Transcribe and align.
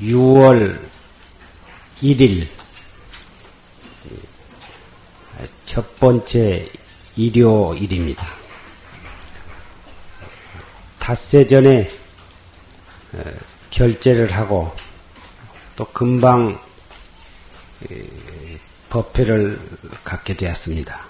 6월 0.00 0.80
1일 2.02 2.48
첫 5.64 5.96
번째 5.98 6.70
일요일입니다. 7.16 8.26
닷새 10.98 11.46
전에 11.46 11.88
어, 13.12 13.22
결제를 13.70 14.32
하고 14.32 14.74
또 15.76 15.84
금방 15.86 16.58
법회를 18.88 19.60
갖게 20.02 20.34
되었습니다. 20.34 21.04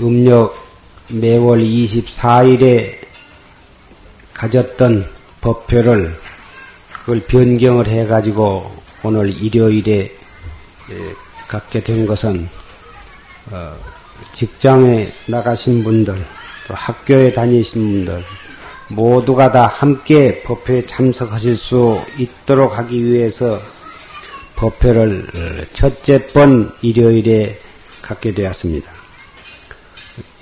음력 0.00 0.65
매월 1.08 1.60
24일에 1.60 2.96
가졌던 4.34 5.08
법표를 5.40 6.18
그걸 6.92 7.20
변경을 7.20 7.86
해가지고 7.86 8.70
오늘 9.04 9.30
일요일에 9.30 10.12
갖게 11.46 11.82
된 11.82 12.06
것은 12.06 12.48
어, 13.52 13.76
직장에 14.32 15.08
나가신 15.28 15.84
분들 15.84 16.14
또 16.66 16.74
학교에 16.74 17.32
다니신 17.32 17.80
분들 18.04 18.24
모두가 18.88 19.52
다 19.52 19.66
함께 19.66 20.42
법회에 20.42 20.86
참석하실 20.86 21.56
수 21.56 22.00
있도록 22.18 22.76
하기 22.78 23.04
위해서 23.04 23.60
법회를 24.56 25.26
어, 25.34 25.64
첫째 25.72 26.26
번 26.28 26.72
일요일에 26.82 27.60
갖게 28.02 28.32
되었습니다. 28.32 28.95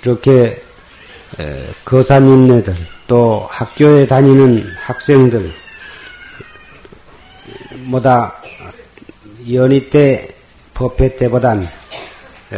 이렇게 0.01 0.61
거사님네들 1.83 2.75
또 3.07 3.47
학교에 3.49 4.07
다니는 4.07 4.63
학생들 4.81 5.51
뭐다 7.85 8.35
연희 9.51 9.89
때 9.89 10.27
법회 10.73 11.15
때보단 11.15 11.67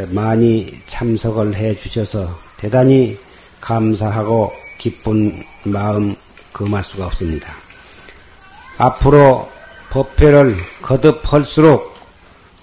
많이 0.10 0.80
참석을 0.88 1.56
해 1.56 1.76
주셔서 1.76 2.38
대단히 2.58 3.18
감사하고 3.62 4.54
기쁜 4.78 5.44
마음 5.64 6.16
금할 6.52 6.84
수가 6.84 7.08
없습니다. 7.08 7.54
앞으로 8.78 9.50
법회를 9.90 10.58
거듭할수록 10.82 11.96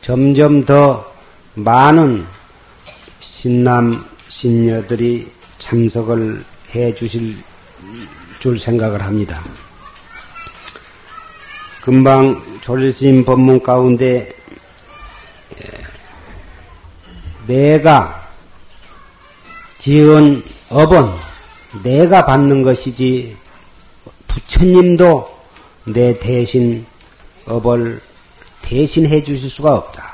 점점 0.01 0.65
더 0.65 1.13
많은 1.55 2.25
신남 3.21 4.05
신녀들이 4.35 5.31
참석을 5.59 6.45
해 6.75 6.93
주실 6.93 7.41
줄 8.41 8.59
생각을 8.59 9.01
합니다. 9.01 9.45
금방 11.81 12.43
조실스님 12.61 13.25
법문 13.25 13.63
가운데 13.63 14.29
내가 17.47 18.29
지은 19.79 20.43
업은 20.69 21.13
내가 21.85 22.27
받는 22.27 22.63
것이지 22.63 23.37
부처님도 24.27 25.33
내 25.85 26.19
대신 26.19 26.85
업을 27.47 28.01
대신해 28.63 29.23
주실 29.23 29.49
수가 29.49 29.77
없다. 29.77 30.13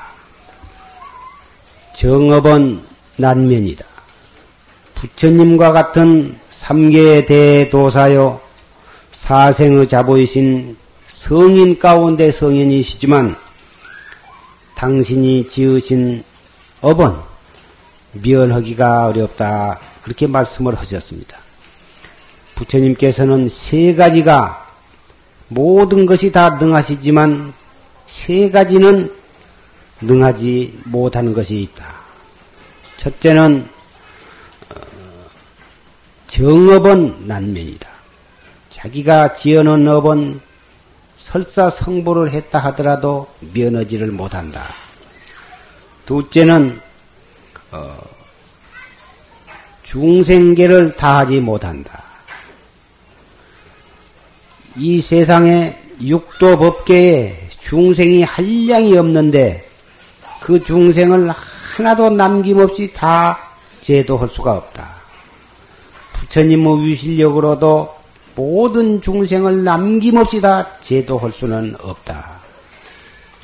정업은 1.95 2.85
난면이다. 3.17 3.90
부처님과 5.01 5.71
같은 5.71 6.37
삼계의 6.51 7.25
대도사요 7.25 8.39
사생의 9.11 9.87
자보이신 9.87 10.77
성인 11.07 11.79
가운데 11.79 12.29
성인이시지만 12.29 13.35
당신이 14.75 15.47
지으신 15.47 16.23
업은 16.81 17.15
면하기가 18.11 19.07
어렵다. 19.07 19.79
그렇게 20.03 20.27
말씀을 20.27 20.75
하셨습니다. 20.75 21.37
부처님께서는 22.53 23.49
세 23.49 23.95
가지가 23.95 24.67
모든 25.47 26.05
것이 26.05 26.31
다 26.31 26.51
능하시지만 26.51 27.53
세 28.05 28.51
가지는 28.51 29.11
능하지 30.01 30.79
못하는 30.85 31.33
것이 31.33 31.61
있다. 31.61 31.85
첫째는 32.97 33.80
정업은 36.31 37.27
난면이다. 37.27 37.89
자기가 38.69 39.33
지어놓은 39.33 39.85
업은 39.85 40.39
설사 41.17 41.69
성불을 41.69 42.31
했다 42.31 42.57
하더라도 42.59 43.27
면허지를 43.53 44.07
못한다. 44.07 44.73
둘째는 46.05 46.79
어, 47.71 47.99
중생계를 49.83 50.95
다하지 50.95 51.41
못한다. 51.41 52.01
이 54.77 55.01
세상에 55.01 55.77
육도 56.01 56.57
법계에 56.57 57.49
중생이 57.59 58.23
한량이 58.23 58.97
없는데 58.97 59.69
그 60.39 60.63
중생을 60.63 61.29
하나도 61.29 62.11
남김없이 62.11 62.93
다 62.93 63.37
제도할 63.81 64.29
수가 64.29 64.53
없다. 64.53 65.00
부처님의 66.21 66.85
위실력으로도 66.85 67.95
모든 68.35 69.01
중생을 69.01 69.63
남김없이 69.63 70.39
다 70.39 70.79
제도할 70.79 71.31
수는 71.31 71.75
없다. 71.81 72.39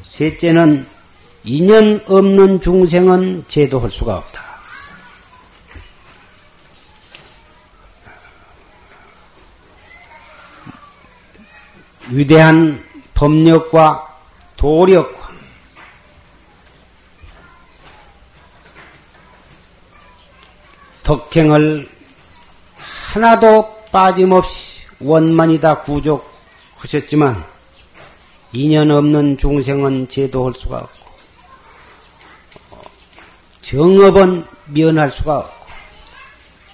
셋째는 0.04 0.88
인연 1.44 2.02
없는 2.08 2.62
중생은 2.62 3.46
제도할 3.48 3.90
수가 3.90 4.18
없다. 4.18 4.46
위대한 12.10 12.82
법력과 13.14 14.08
도력과 14.56 15.28
덕행을 21.04 21.97
하나도 23.18 23.68
빠짐없이 23.92 24.84
원만이다 25.00 25.82
구족하셨지만 25.82 27.44
인연 28.54 28.92
없는 28.92 29.40
중생은 29.40 30.08
제도할 30.08 30.54
수가 30.54 30.78
없고 30.78 31.08
정업은 33.62 34.46
면할 34.68 35.10
수가 35.10 35.40
없고 35.40 35.66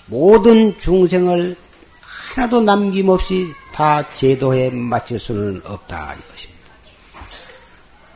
모든 0.07 0.77
중생을 0.79 1.55
하나도 2.01 2.61
남김없이 2.61 3.53
다 3.71 4.05
제도에 4.11 4.69
맞출 4.69 5.19
수는 5.19 5.61
없다 5.63 6.15
이것입니다. 6.15 6.63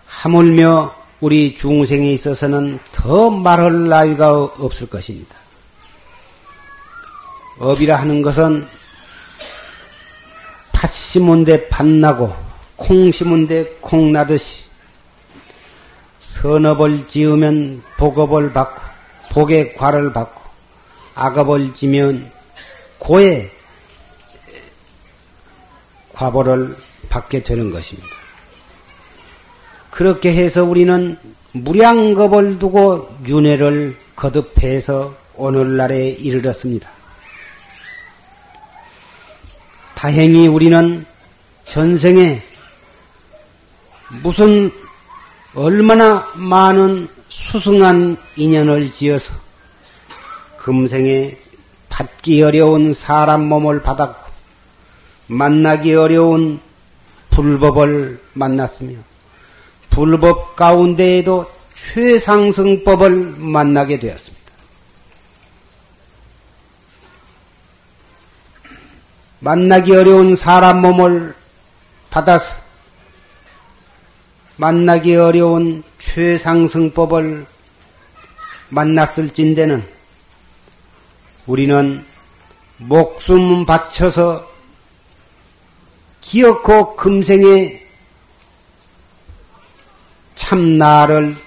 하물며 0.05 0.93
우리 1.21 1.55
중생에 1.55 2.11
있어서는 2.11 2.79
더 2.91 3.29
말할 3.29 3.87
나위가 3.87 4.33
없을 4.33 4.87
것입니다. 4.87 5.46
업이라 7.59 7.95
하는 7.95 8.21
것은 8.21 8.67
팥 10.71 10.93
심은데 10.93 11.69
팥 11.69 11.85
나고 11.87 12.33
콩 12.75 13.11
심은 13.11 13.47
데 13.47 13.77
콩 13.81 14.11
나듯이 14.11 14.65
선업을 16.19 17.07
지으면 17.07 17.81
복업을 17.97 18.53
받고 18.53 18.81
복의 19.31 19.73
과를 19.75 20.13
받고 20.13 20.41
악업을 21.15 21.73
지면 21.73 22.31
고의 22.99 23.49
과보를 26.13 26.75
받게 27.09 27.43
되는 27.43 27.71
것입니다. 27.71 28.09
그렇게 29.89 30.33
해서 30.33 30.63
우리는 30.63 31.17
무량겁을 31.53 32.59
두고 32.59 33.09
윤회를 33.25 33.97
거듭해서 34.15 35.15
오늘날에 35.35 36.09
이르렀습니다. 36.09 36.96
다행히 39.97 40.47
우리는 40.47 41.03
전생에 41.65 42.39
무슨 44.21 44.69
얼마나 45.55 46.23
많은 46.35 47.07
수승한 47.29 48.15
인연을 48.35 48.91
지어서 48.91 49.33
금생에 50.59 51.35
받기 51.89 52.43
어려운 52.43 52.93
사람 52.93 53.49
몸을 53.49 53.81
받았고 53.81 54.31
만나기 55.25 55.95
어려운 55.95 56.59
불법을 57.31 58.21
만났으며 58.33 58.97
불법 59.89 60.55
가운데에도 60.55 61.47
최상승법을 61.73 63.33
만나게 63.39 63.97
되었습니다. 63.97 64.36
만나기 69.39 69.95
어려운 69.95 70.35
사람 70.35 70.81
몸을 70.81 71.35
받아서 72.09 72.55
만나기 74.55 75.15
어려운 75.15 75.83
최상승법을 75.99 77.45
만났을진대는 78.69 79.87
우리는 81.45 82.03
목숨 82.77 83.65
바쳐서 83.65 84.49
기어코 86.21 86.95
금생에 86.95 87.81
참나를 90.35 91.37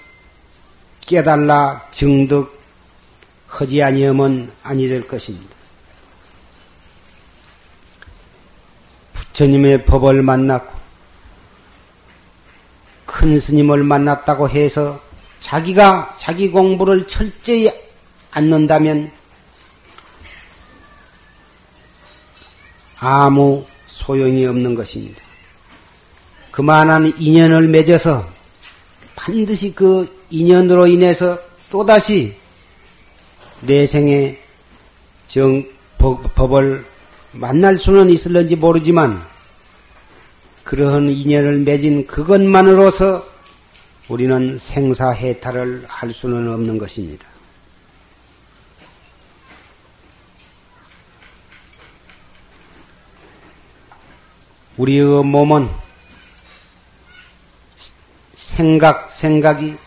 깨달라 1.01 1.85
증득하지 1.91 3.83
아니하면 3.83 4.51
아니 4.63 4.87
될 4.87 5.07
것입니다. 5.07 5.50
부처님의 9.31 9.85
법을 9.85 10.21
만났고 10.21 10.79
큰 13.05 13.39
스님을 13.39 13.83
만났다고 13.83 14.49
해서 14.49 14.99
자기가 15.39 16.15
자기 16.17 16.49
공부를 16.49 17.07
철저히 17.07 17.71
않는다면 18.31 19.11
아무 22.97 23.65
소용이 23.87 24.45
없는 24.45 24.75
것입니다. 24.75 25.21
그만한 26.51 27.13
인연을 27.17 27.67
맺어서 27.67 28.27
반드시 29.15 29.73
그 29.73 30.21
인연으로 30.29 30.87
인해서 30.87 31.37
또다시 31.69 32.35
내 33.61 33.85
생에 33.85 34.39
정, 35.27 35.63
법, 35.97 36.33
법을 36.35 36.90
만날 37.33 37.77
수는 37.77 38.09
있을런지 38.09 38.55
모르지만 38.55 39.23
그러한 40.63 41.09
인연을 41.09 41.59
맺은 41.59 42.07
그것만으로서 42.07 43.25
우리는 44.07 44.57
생사해탈을 44.57 45.85
할 45.87 46.11
수는 46.11 46.51
없는 46.53 46.77
것입니다. 46.77 47.25
우리의 54.77 55.23
몸은 55.23 55.69
생각, 58.35 59.09
생각이 59.09 59.77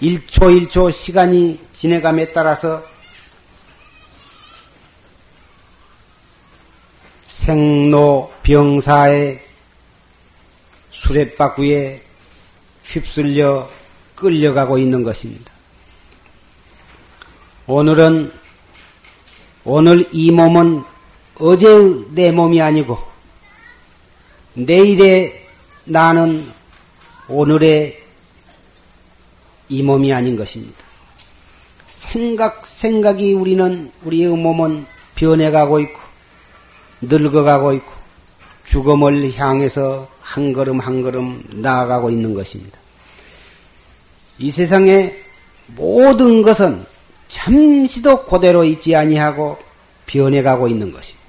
1초 0.00 0.68
1초 0.68 0.92
시간이 0.92 1.60
지내감에 1.72 2.32
따라서 2.32 2.84
생로 7.36 8.32
병사의 8.42 9.40
수레바구에 10.90 12.00
휩쓸려 12.82 13.68
끌려가고 14.14 14.78
있는 14.78 15.02
것입니다. 15.02 15.52
오늘은 17.66 18.32
오늘 19.64 20.08
이 20.12 20.30
몸은 20.30 20.82
어제의 21.38 22.06
내 22.12 22.32
몸이 22.32 22.62
아니고 22.62 22.98
내일의 24.54 25.46
나는 25.84 26.50
오늘의 27.28 28.02
이 29.68 29.82
몸이 29.82 30.12
아닌 30.12 30.36
것입니다. 30.36 30.82
생각, 31.88 32.66
생각이 32.66 33.34
우리는, 33.34 33.92
우리의 34.04 34.28
몸은 34.30 34.86
변해가고 35.16 35.80
있고, 35.80 36.05
늙어가고 37.00 37.72
있고, 37.74 37.92
죽음을 38.64 39.32
향해서 39.34 40.08
한 40.20 40.52
걸음 40.52 40.80
한 40.80 41.02
걸음 41.02 41.42
나아가고 41.50 42.10
있는 42.10 42.34
것입니다. 42.34 42.78
이 44.38 44.50
세상의 44.50 45.24
모든 45.68 46.42
것은 46.42 46.84
잠시도 47.28 48.24
그대로 48.24 48.64
있지 48.64 48.94
아니하고 48.94 49.58
변해가고 50.06 50.68
있는 50.68 50.92
것입니다. 50.92 51.26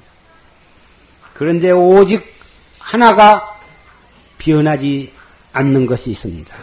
그런데 1.34 1.72
오직 1.72 2.24
하나가 2.80 3.56
변하지 4.38 5.14
않는 5.54 5.86
것이 5.86 6.12
있습니다. 6.12 6.56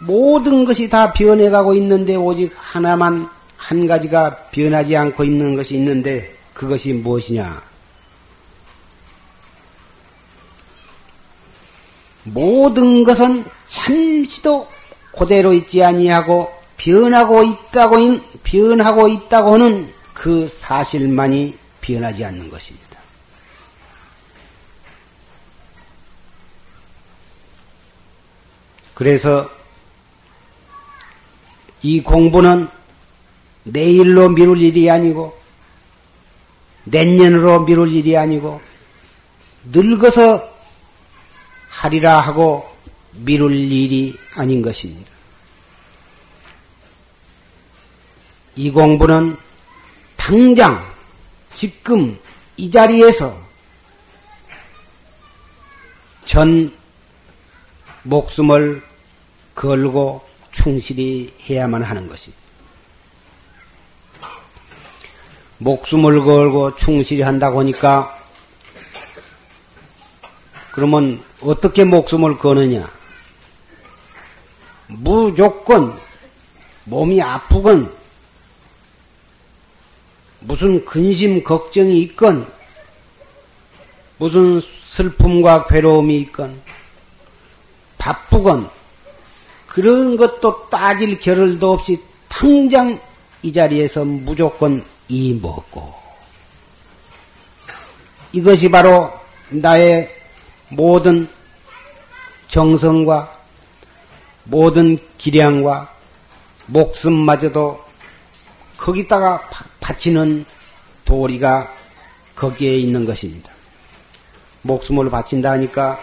모든 0.00 0.64
것이 0.64 0.88
다 0.88 1.12
변해가고 1.12 1.74
있는데 1.74 2.14
오직 2.16 2.52
하나만 2.56 3.28
한 3.56 3.86
가지가 3.86 4.48
변하지 4.50 4.96
않고 4.96 5.24
있는 5.24 5.54
것이 5.56 5.74
있는데 5.76 6.34
그것이 6.54 6.92
무엇이냐? 6.92 7.62
모든 12.24 13.04
것은 13.04 13.44
잠시도 13.66 14.68
그대로 15.16 15.52
있지 15.52 15.82
아니하고 15.82 16.50
변하고 16.78 17.42
있다고 17.42 17.96
변하고 18.42 19.08
있다고는 19.08 19.92
그 20.14 20.48
사실만이 20.48 21.58
변하지 21.80 22.24
않는 22.24 22.48
것입니다. 22.50 22.84
그래서 28.94 29.50
이 31.82 32.00
공부는 32.00 32.68
내일로 33.64 34.30
미룰 34.30 34.58
일이 34.60 34.90
아니고 34.90 35.43
내년으로 36.84 37.64
미룰 37.64 37.92
일이 37.92 38.16
아니고 38.16 38.60
늙어서 39.64 40.52
하리라 41.68 42.20
하고 42.20 42.68
미룰 43.12 43.54
일이 43.54 44.16
아닌 44.34 44.62
것입니다. 44.62 45.10
이 48.56 48.70
공부는 48.70 49.36
당장 50.16 50.94
지금 51.54 52.18
이 52.56 52.70
자리에서 52.70 53.36
전 56.24 56.72
목숨을 58.02 58.82
걸고 59.54 60.26
충실히 60.52 61.32
해야만 61.48 61.82
하는 61.82 62.08
것입니다. 62.08 62.43
목숨을 65.64 66.22
걸고 66.24 66.76
충실히 66.76 67.22
한다고 67.22 67.60
하니까 67.60 68.18
그러면 70.72 71.22
어떻게 71.40 71.84
목숨을 71.84 72.36
거느냐? 72.36 72.90
무조건 74.88 75.98
몸이 76.84 77.22
아프건 77.22 77.90
무슨 80.40 80.84
근심 80.84 81.42
걱정이 81.42 81.98
있건 82.02 82.46
무슨 84.18 84.60
슬픔과 84.60 85.64
괴로움이 85.64 86.18
있건 86.18 86.60
바쁘건 87.96 88.68
그런 89.66 90.16
것도 90.16 90.68
따질 90.68 91.18
겨를도 91.18 91.72
없이 91.72 91.98
당장 92.28 93.00
이 93.42 93.50
자리에서 93.50 94.04
무조건 94.04 94.84
이 95.08 95.34
먹고 95.34 95.94
이것이 98.32 98.70
바로 98.70 99.12
나의 99.50 100.10
모든 100.68 101.28
정성과 102.48 103.38
모든 104.44 104.98
기량과 105.18 105.92
목숨마저도 106.66 107.84
거기다가 108.76 109.48
바치는 109.80 110.44
도리가 111.04 111.72
거기에 112.34 112.76
있는 112.78 113.04
것입니다. 113.04 113.50
목숨을 114.62 115.10
바친다 115.10 115.52
하니까 115.52 116.00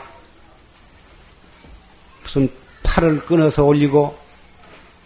무슨 2.23 2.49
팔을 2.83 3.25
끊어서 3.25 3.63
올리고 3.63 4.17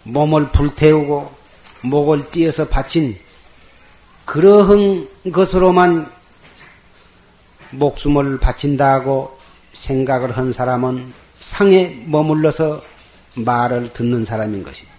몸을 0.04 0.52
불태우고 0.52 1.34
목을 1.82 2.30
띄어서 2.30 2.68
바친 2.68 3.18
그러한 4.26 5.08
것으로만 5.32 6.10
목숨을 7.70 8.38
바친다고 8.38 9.38
생각을 9.72 10.36
한 10.36 10.52
사람은 10.52 11.12
상에 11.40 12.02
머물러서 12.06 12.82
말을 13.34 13.92
듣는 13.92 14.24
사람인 14.24 14.62
것입니다. 14.62 14.96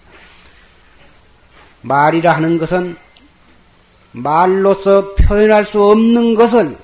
말이라 1.82 2.34
하는 2.34 2.58
것은 2.58 2.96
말로서 4.12 5.14
표현할 5.14 5.64
수 5.64 5.82
없는 5.82 6.34
것을 6.34 6.76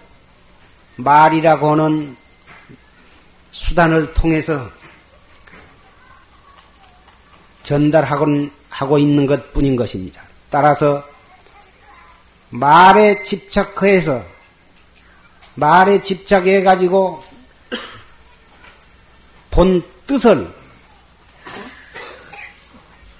말이라고 0.96 1.72
하는 1.72 2.16
수단을 3.52 4.12
통해서 4.14 4.68
전달하고 7.62 8.26
하고 8.68 8.98
있는 8.98 9.26
것 9.26 9.52
뿐인 9.52 9.76
것입니다. 9.76 10.22
따라서 10.50 11.13
말에 12.54 13.24
집착해서 13.24 14.24
말에 15.56 16.02
집착해 16.02 16.62
가지고 16.62 17.24
본 19.50 19.82
뜻을 20.06 20.54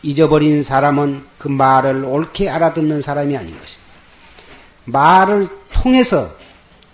잊어버린 0.03 0.63
사람은 0.63 1.27
그 1.39 1.49
말을 1.49 2.05
옳게 2.05 2.49
알아듣는 2.49 3.03
사람이 3.03 3.37
아닌 3.37 3.59
것입니다. 3.59 3.93
말을 4.85 5.49
통해서 5.73 6.33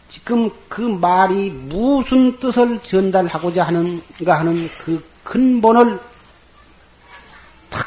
지금 0.09 0.51
그 0.69 0.81
말이 0.81 1.51
무슨 1.51 2.39
뜻을 2.39 2.83
전달하고자 2.83 3.65
하는가 3.65 4.39
하는 4.39 4.71
그 4.79 5.07
근본을 5.25 6.01
탁 7.69 7.87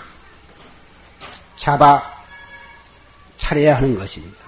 잡아 1.55 2.03
차려야 3.37 3.77
하는 3.77 3.95
것입니다. 3.95 4.42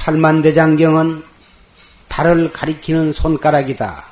팔만대장경은 0.00 1.22
달을 2.08 2.50
가리키는 2.52 3.12
손가락이다. 3.12 4.06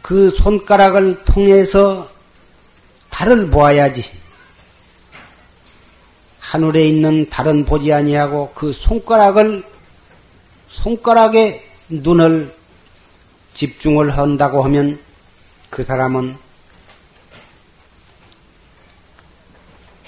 그 0.00 0.30
손가락을 0.30 1.24
통해서 1.24 2.08
달을 3.10 3.50
보아야지. 3.50 4.10
하늘에 6.40 6.88
있는 6.88 7.28
달은 7.28 7.66
보지 7.66 7.92
아니하고 7.92 8.52
그 8.54 8.72
손가락을 8.72 9.64
손가락에 10.70 11.62
눈을 11.90 12.56
집중을 13.52 14.16
한다고 14.16 14.64
하면 14.64 14.98
그 15.68 15.82
사람은 15.82 16.36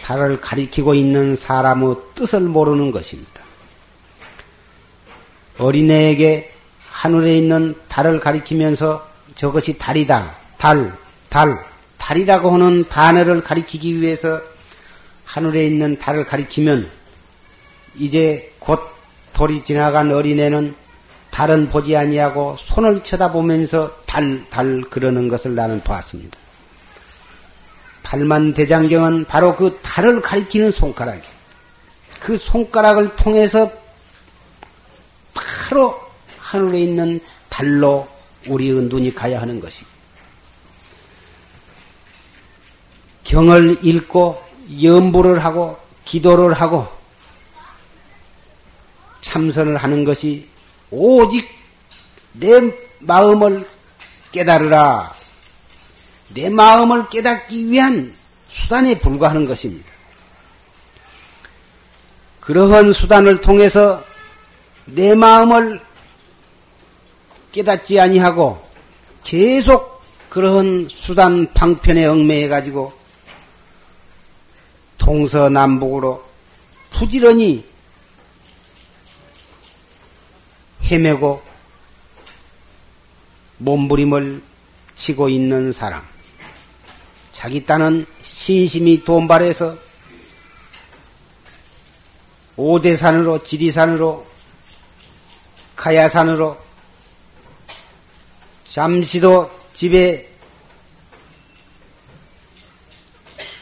달을 0.02 0.40
가리키고 0.40 0.94
있는 0.94 1.36
사람의 1.36 1.96
뜻을 2.14 2.40
모르는 2.40 2.90
것입니다. 2.90 3.42
어린애에게 5.58 6.52
하늘에 6.90 7.36
있는 7.36 7.74
달을 7.88 8.20
가리키면서 8.20 9.08
저것이 9.34 9.78
달이다. 9.78 10.36
달, 10.58 10.96
달, 11.28 11.64
달이라고 11.98 12.52
하는 12.52 12.84
단어를 12.88 13.42
가리키기 13.42 14.00
위해서 14.00 14.40
하늘에 15.24 15.66
있는 15.66 15.96
달을 15.98 16.26
가리키면 16.26 16.90
이제 17.96 18.52
곧 18.58 18.80
돌이 19.32 19.62
지나간 19.62 20.10
어린애는 20.12 20.74
달은 21.30 21.70
보지 21.70 21.96
아니하고 21.96 22.56
손을 22.58 23.02
쳐다보면서 23.02 23.96
달, 24.04 24.44
달 24.50 24.82
그러는 24.82 25.28
것을 25.28 25.54
나는 25.54 25.82
봤습니다. 25.82 26.41
팔만 28.12 28.52
대장경은 28.52 29.24
바로 29.24 29.56
그 29.56 29.78
달을 29.80 30.20
가리키는 30.20 30.70
손가락이. 30.70 31.22
그 32.20 32.36
손가락을 32.36 33.16
통해서 33.16 33.72
바로 35.32 35.98
하늘에 36.36 36.80
있는 36.80 37.18
달로 37.48 38.06
우리의 38.46 38.74
눈이 38.82 39.14
가야 39.14 39.40
하는 39.40 39.58
것이. 39.58 39.82
경을 43.24 43.78
읽고 43.82 44.42
염불을 44.82 45.42
하고 45.42 45.78
기도를 46.04 46.52
하고 46.52 46.86
참선을 49.22 49.78
하는 49.78 50.04
것이 50.04 50.46
오직 50.90 51.48
내 52.34 52.60
마음을 52.98 53.66
깨달으라. 54.32 55.21
내 56.34 56.48
마음을 56.48 57.08
깨닫기 57.08 57.70
위한 57.70 58.16
수단에 58.48 58.98
불과하는 58.98 59.46
것입니다. 59.46 59.90
그러한 62.40 62.92
수단을 62.92 63.40
통해서 63.40 64.04
내 64.84 65.14
마음을 65.14 65.80
깨닫지 67.52 68.00
아니하고 68.00 68.66
계속 69.22 70.02
그러한 70.28 70.88
수단 70.90 71.52
방편에 71.52 72.06
얽매여 72.06 72.48
가지고 72.48 72.92
동서남북으로 74.98 76.24
부지런히 76.90 77.64
헤매고 80.84 81.42
몸부림을 83.58 84.42
치고 84.94 85.28
있는 85.28 85.72
사람. 85.72 86.11
자기 87.42 87.66
딴은 87.66 88.06
신심이 88.22 89.02
돈발해서 89.02 89.76
오대산으로, 92.54 93.42
지리산으로, 93.42 94.24
가야산으로 95.74 96.56
잠시도 98.62 99.50
집에 99.74 100.30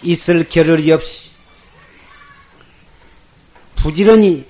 있을 0.03 0.47
겨를이 0.47 0.93
없이 0.93 1.31
부지런히 3.77 4.47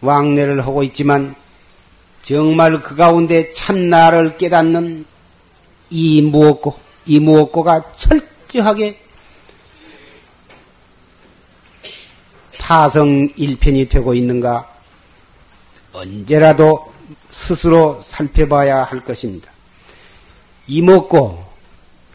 왕래를 0.00 0.62
하고 0.62 0.82
있지만 0.82 1.36
정말 2.22 2.80
그 2.80 2.96
가운데 2.96 3.52
참나를 3.52 4.36
깨닫는 4.36 5.09
이 5.90 6.22
무엇고 6.22 6.78
이 7.06 7.18
무엇고가 7.18 7.92
철저하게 7.92 8.98
타성일편이 12.58 13.88
되고 13.88 14.14
있는가 14.14 14.70
언제라도 15.92 16.92
스스로 17.32 18.00
살펴봐야 18.02 18.84
할 18.84 19.04
것입니다. 19.04 19.50
이먹고 20.68 21.44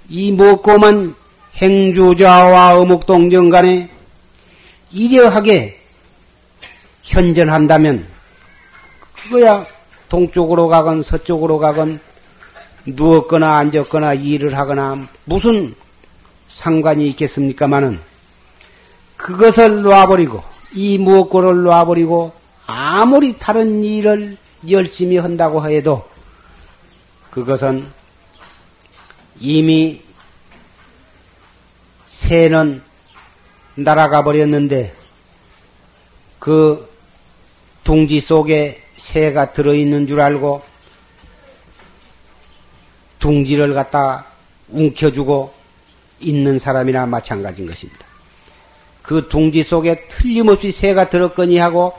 이먹고만 0.08 1.15
행주자와 1.58 2.79
어묵동정 2.79 3.50
간에 3.50 3.89
이려하게 4.91 5.82
현전한다면 7.03 8.08
그거야 9.13 9.65
동쪽으로 10.08 10.67
가건 10.67 11.01
서쪽으로 11.01 11.58
가건 11.60 12.00
누웠거나 12.85 13.57
앉았거나 13.57 14.13
일을 14.13 14.57
하거나 14.57 15.07
무슨 15.25 15.75
상관이 16.49 17.07
있겠습니까마는 17.09 17.99
그것을 19.17 19.81
놔버리고 19.81 20.43
이 20.73 20.97
무엇고를 20.97 21.63
놔버리고 21.63 22.33
아무리 22.65 23.37
다른 23.37 23.83
일을 23.83 24.37
열심히 24.69 25.17
한다고 25.17 25.67
해도 25.67 26.07
그것은 27.31 27.87
이미 29.39 30.01
새는 32.05 32.81
날아가 33.75 34.23
버렸는데 34.23 34.95
그 36.39 36.89
둥지 37.83 38.19
속에 38.19 38.81
새가 38.95 39.53
들어있는 39.53 40.07
줄 40.07 40.21
알고 40.21 40.63
둥지를 43.25 43.74
갖다 43.74 44.24
움켜주고 44.70 45.51
있는 46.20 46.60
사람이나 46.60 47.08
마찬가지인 47.08 47.67
것입니다. 47.67 48.05
그 49.01 49.27
둥지 49.27 49.63
속에 49.63 50.08
틀림없이 50.08 50.72
새가 50.72 51.10
들었거니 51.10 51.58
하고 51.58 51.96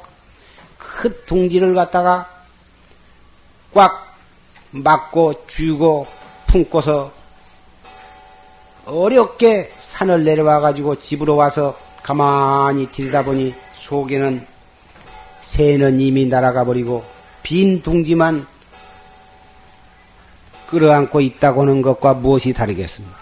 그 0.78 1.24
둥지를 1.24 1.74
갖다가 1.74 2.30
꽉 3.74 4.16
막고 4.70 5.48
쥐고 5.48 6.06
품고서 6.46 7.10
어렵게 8.84 9.68
산을 9.80 10.22
내려와 10.22 10.60
가지고 10.60 10.96
집으로 10.96 11.34
와서 11.34 11.76
가만히 12.04 12.92
들여다보니 12.92 13.52
속에는 13.74 14.46
새는 15.40 15.98
이미 15.98 16.26
날아가 16.26 16.64
버리고 16.64 17.04
빈 17.42 17.82
둥지만 17.82 18.46
끌어안고 20.68 21.20
있다고 21.20 21.62
하는 21.62 21.82
것과 21.82 22.14
무엇이 22.14 22.52
다르겠습니까? 22.52 23.16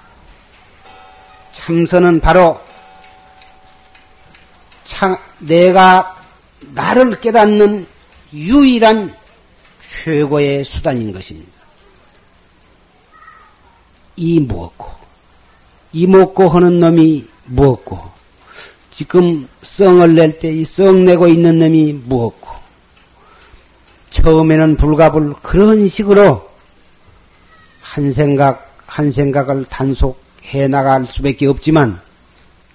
참선은 1.53 2.21
바로 2.21 2.61
참, 4.85 5.17
내가 5.39 6.17
나를 6.73 7.21
깨닫는 7.21 7.87
유일한 8.33 9.15
최고의 10.03 10.65
수단인 10.65 11.13
것입니다. 11.13 11.53
이 14.17 14.41
무엇고, 14.41 14.91
이 15.93 16.07
먹고 16.07 16.49
하는 16.49 16.81
놈이 16.81 17.27
무엇고, 17.47 18.01
지금 18.91 19.49
썽을 19.63 20.15
낼 20.15 20.39
때 20.39 20.51
이 20.53 20.63
썽 20.65 20.95
내고 20.97 21.27
있는 21.27 21.59
놈이 21.59 21.93
무엇고, 22.05 22.49
처음에는 24.11 24.77
불갑을 24.77 25.35
그런 25.43 25.89
식으로 25.89 26.49
한 27.85 28.11
생각, 28.13 28.75
한 28.87 29.11
생각을 29.11 29.67
단속해 29.67 30.69
나갈 30.69 31.05
수밖에 31.05 31.47
없지만, 31.47 32.01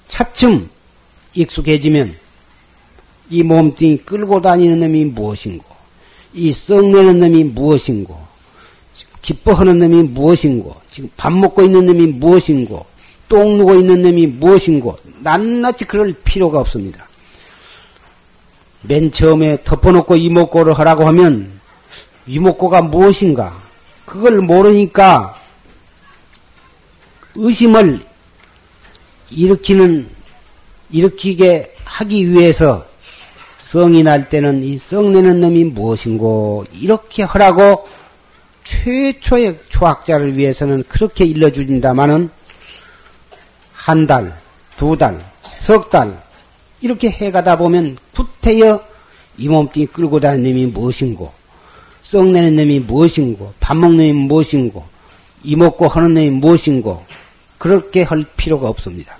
차츰 0.07 0.69
익숙해지면 1.33 2.15
이 3.31 3.41
몸뚱이 3.41 3.97
끌고 3.97 4.39
다니는 4.39 4.79
놈이 4.79 5.05
무엇인고, 5.05 5.65
이 6.35 6.53
썩내는 6.53 7.19
놈이 7.19 7.43
무엇인고, 7.45 8.19
기뻐하는 9.23 9.79
놈이 9.79 10.03
무엇인고, 10.03 10.75
지금 10.91 11.09
밥 11.17 11.33
먹고 11.33 11.63
있는 11.63 11.87
놈이 11.87 12.05
무엇인고, 12.05 12.85
똥 13.27 13.57
누고 13.57 13.75
있는 13.79 14.03
놈이 14.03 14.27
무엇인고, 14.27 14.95
낱낱이 15.23 15.85
그럴 15.85 16.13
필요가 16.23 16.59
없습니다. 16.59 17.07
맨 18.83 19.11
처음에 19.11 19.63
덮어놓고 19.63 20.15
이목고를 20.15 20.77
하라고 20.77 21.07
하면, 21.07 21.59
이목고가 22.27 22.83
무엇인가? 22.83 23.68
그걸 24.09 24.41
모르니까 24.41 25.39
의심을 27.35 27.99
일으키는, 29.29 30.09
일으키게 30.89 31.75
하기 31.85 32.31
위해서 32.31 32.87
성이 33.59 34.01
날 34.01 34.27
때는 34.27 34.63
이 34.63 34.79
썩내는 34.79 35.41
놈이 35.41 35.65
무엇인고, 35.65 36.65
이렇게 36.73 37.21
하라고 37.21 37.85
최초의 38.63 39.59
초학자를 39.69 40.35
위해서는 40.35 40.83
그렇게 40.87 41.25
일러주진다마는 41.25 42.31
한 43.73 44.07
달, 44.07 44.41
두 44.75 44.97
달, 44.97 45.23
석 45.43 45.91
달, 45.91 46.19
이렇게 46.81 47.11
해가다 47.11 47.59
보면 47.59 47.99
구태여 48.15 48.83
이 49.37 49.47
몸뚱이 49.47 49.85
끌고 49.85 50.19
다니는 50.19 50.49
놈이 50.49 50.65
무엇인고, 50.65 51.38
썩내는 52.09 52.55
놈이 52.55 52.79
무엇인고, 52.79 53.53
밥 53.59 53.77
먹는 53.77 53.97
놈이 53.97 54.13
무엇인고, 54.13 54.83
이먹고 55.43 55.87
하는 55.87 56.15
놈이 56.15 56.31
무엇인고, 56.31 57.05
그렇게 57.59 58.01
할 58.01 58.25
필요가 58.35 58.67
없습니다. 58.67 59.15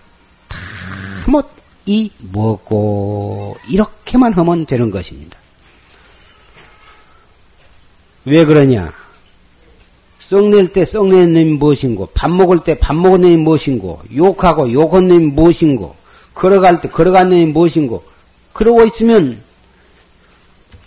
다못 1.23 1.47
이 1.85 2.09
먹고, 2.31 3.57
이렇게만 3.69 4.33
하면 4.33 4.65
되는 4.65 4.89
것입니다. 4.89 5.37
왜 8.25 8.43
그러냐? 8.43 8.91
썩낼 10.17 10.73
때 10.73 10.83
썩내는 10.83 11.33
놈이 11.33 11.45
무엇인고, 11.59 12.07
밥 12.15 12.31
먹을 12.31 12.63
때 12.63 12.79
밥 12.79 12.95
먹은 12.95 13.21
놈이 13.21 13.37
무엇인고, 13.37 14.01
욕하고 14.15 14.73
욕한 14.73 15.07
놈이 15.07 15.27
무엇인고, 15.27 15.95
걸어갈 16.33 16.81
때 16.81 16.89
걸어간 16.89 17.29
놈이 17.29 17.45
무엇인고, 17.45 18.03
그러고 18.51 18.83
있으면 18.85 19.43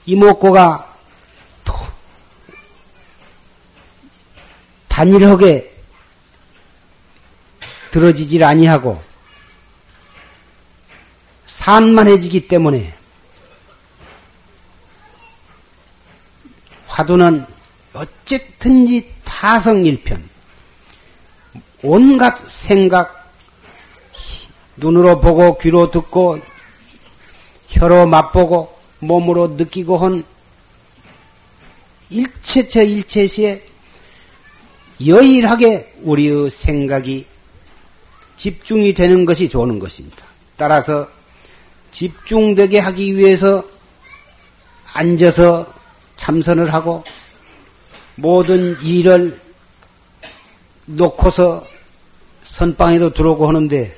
이목고가 0.06 0.91
단일하게 4.92 5.75
들어지질 7.90 8.44
아니하고 8.44 9.00
산만해지기 11.46 12.46
때문에 12.46 12.94
화두는 16.87 17.46
어쨌든지 17.94 19.11
타성일편 19.25 20.28
온갖 21.82 22.46
생각 22.46 23.32
눈으로 24.76 25.22
보고 25.22 25.56
귀로 25.56 25.90
듣고 25.90 26.38
혀로 27.68 28.06
맛보고 28.06 28.78
몸으로 28.99 29.49
느끼고 29.49 29.96
한 29.96 30.22
일체처 32.10 32.82
일체시에 32.82 33.72
여일하게 35.07 35.95
우리의 36.02 36.50
생각이 36.50 37.26
집중이 38.37 38.95
되는 38.95 39.25
것이 39.25 39.49
좋은 39.49 39.78
것입니다. 39.78 40.25
따라서 40.57 41.09
집중되게 41.91 42.78
하기 42.78 43.17
위해서 43.17 43.63
앉아서 44.93 45.67
참선을 46.17 46.73
하고 46.73 47.05
모든 48.15 48.76
일을 48.83 49.41
놓고서 50.87 51.65
선방에도 52.45 53.13
들어오고 53.13 53.49
하는데 53.49 53.97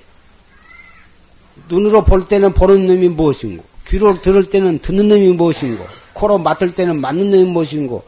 눈으로 1.69 2.05
볼 2.05 2.29
때는 2.29 2.53
보는 2.53 2.87
놈이 2.87 3.09
무엇인고 3.09 3.65
귀로 3.89 4.21
들을 4.21 4.49
때는 4.49 4.79
듣는 4.81 5.09
놈이 5.09 5.29
무엇인고 5.31 5.87
코로 6.15 6.39
맡을 6.39 6.75
때는 6.75 7.01
맞는 7.01 7.31
놈이 7.31 7.45
무엇인고 7.45 8.05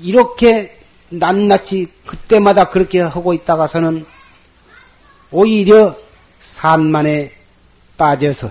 이렇게 0.00 0.77
낱낱이 1.10 1.88
그때마다 2.06 2.68
그렇게 2.68 3.00
하고 3.00 3.32
있다가서는 3.32 4.04
오히려 5.30 5.96
산만에 6.40 7.32
빠져서 7.96 8.50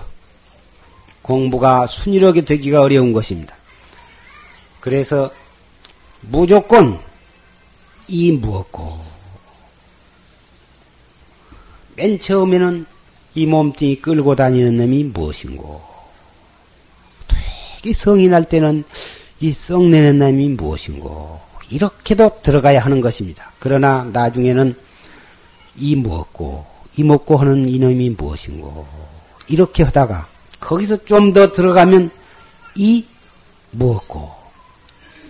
공부가 1.22 1.86
순이하게 1.86 2.42
되기가 2.44 2.80
어려운 2.80 3.12
것입니다. 3.12 3.54
그래서 4.80 5.30
무조건 6.20 7.00
이 8.06 8.32
무엇고? 8.32 8.98
맨 11.96 12.18
처음에는 12.18 12.86
이 13.34 13.46
몸뚱이 13.46 13.96
끌고 13.96 14.34
다니는 14.34 14.76
놈이 14.76 15.04
무엇인고? 15.04 15.82
되게 17.28 17.92
성이 17.92 18.28
날 18.28 18.44
때는 18.44 18.84
이 19.40 19.52
썩내는 19.52 20.18
놈이 20.18 20.50
무엇인고 20.50 21.47
이렇게도 21.70 22.40
들어가야 22.42 22.80
하는 22.80 23.00
것입니다. 23.00 23.52
그러나 23.58 24.04
나중에는 24.04 24.74
이 25.76 25.96
무엇고 25.96 26.66
이 26.96 27.04
먹고 27.04 27.36
하는 27.36 27.68
이놈이 27.68 28.10
무엇인고 28.10 28.86
이렇게 29.48 29.82
하다가 29.82 30.26
거기서 30.60 31.04
좀 31.04 31.32
더 31.32 31.52
들어가면 31.52 32.10
이 32.74 33.06
무엇고 33.70 34.32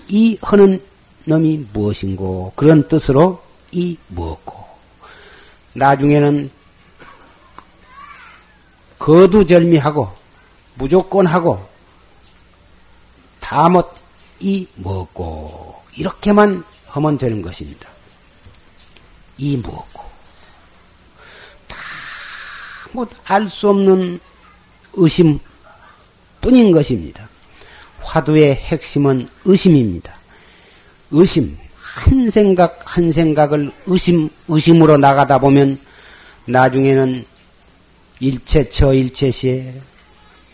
이 0.08 0.38
하는 0.40 0.80
놈이 1.24 1.66
무엇인고 1.72 2.52
그런 2.56 2.88
뜻으로 2.88 3.42
이 3.72 3.98
무엇고 4.08 4.64
나중에는 5.74 6.50
거두절미하고 8.98 10.10
무조건 10.74 11.26
하고 11.26 11.66
다못 13.40 13.94
이 14.40 14.66
무엇고 14.74 15.67
이렇게만 15.98 16.64
하면 16.86 17.18
되는 17.18 17.42
것입니다. 17.42 17.88
이 19.36 19.56
무엇고 19.56 20.04
다못 22.92 23.10
수 23.48 23.68
없는 23.68 24.20
의심 24.94 25.38
뿐인 26.40 26.70
것입니다. 26.72 27.28
화두의 28.00 28.54
핵심은 28.54 29.28
의심입니다. 29.44 30.14
의심, 31.10 31.58
한 31.76 32.30
생각, 32.30 32.80
한 32.84 33.10
생각을 33.10 33.72
의심, 33.86 34.28
의심으로 34.46 34.96
나가다 34.96 35.38
보면 35.38 35.78
나중에는 36.46 37.24
일체 38.20 38.68
처 38.68 38.94
일체시에 38.94 39.80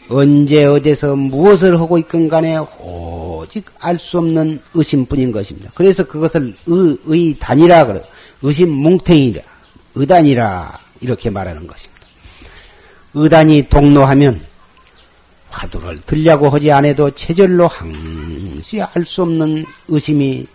언제 0.09 0.65
어디서 0.65 1.17
무엇을 1.17 1.81
하고 1.81 1.99
있건 1.99 2.29
간에 2.29 2.59
오직 2.81 3.65
알 3.81 3.99
수 3.99 4.19
없는 4.19 4.61
의심뿐인 4.75 5.33
것입니다. 5.33 5.71
그래서 5.75 6.05
그것을 6.05 6.55
의, 6.67 6.99
의단이라 7.07 7.87
그래. 7.87 8.03
의심 8.43 8.71
뭉탱이라, 8.71 9.41
의단이라 9.95 10.79
이렇게 11.01 11.31
말하는 11.31 11.67
것입니다. 11.67 11.95
의단이 13.15 13.69
동로하면 13.69 14.45
화두를 15.49 16.01
들려고 16.03 16.51
하지 16.51 16.71
않아도 16.73 17.11
체절로 17.13 17.67
항시 17.69 18.83
알 18.83 19.05
수 19.05 19.23
없는 19.23 19.65
의심이 19.89 20.47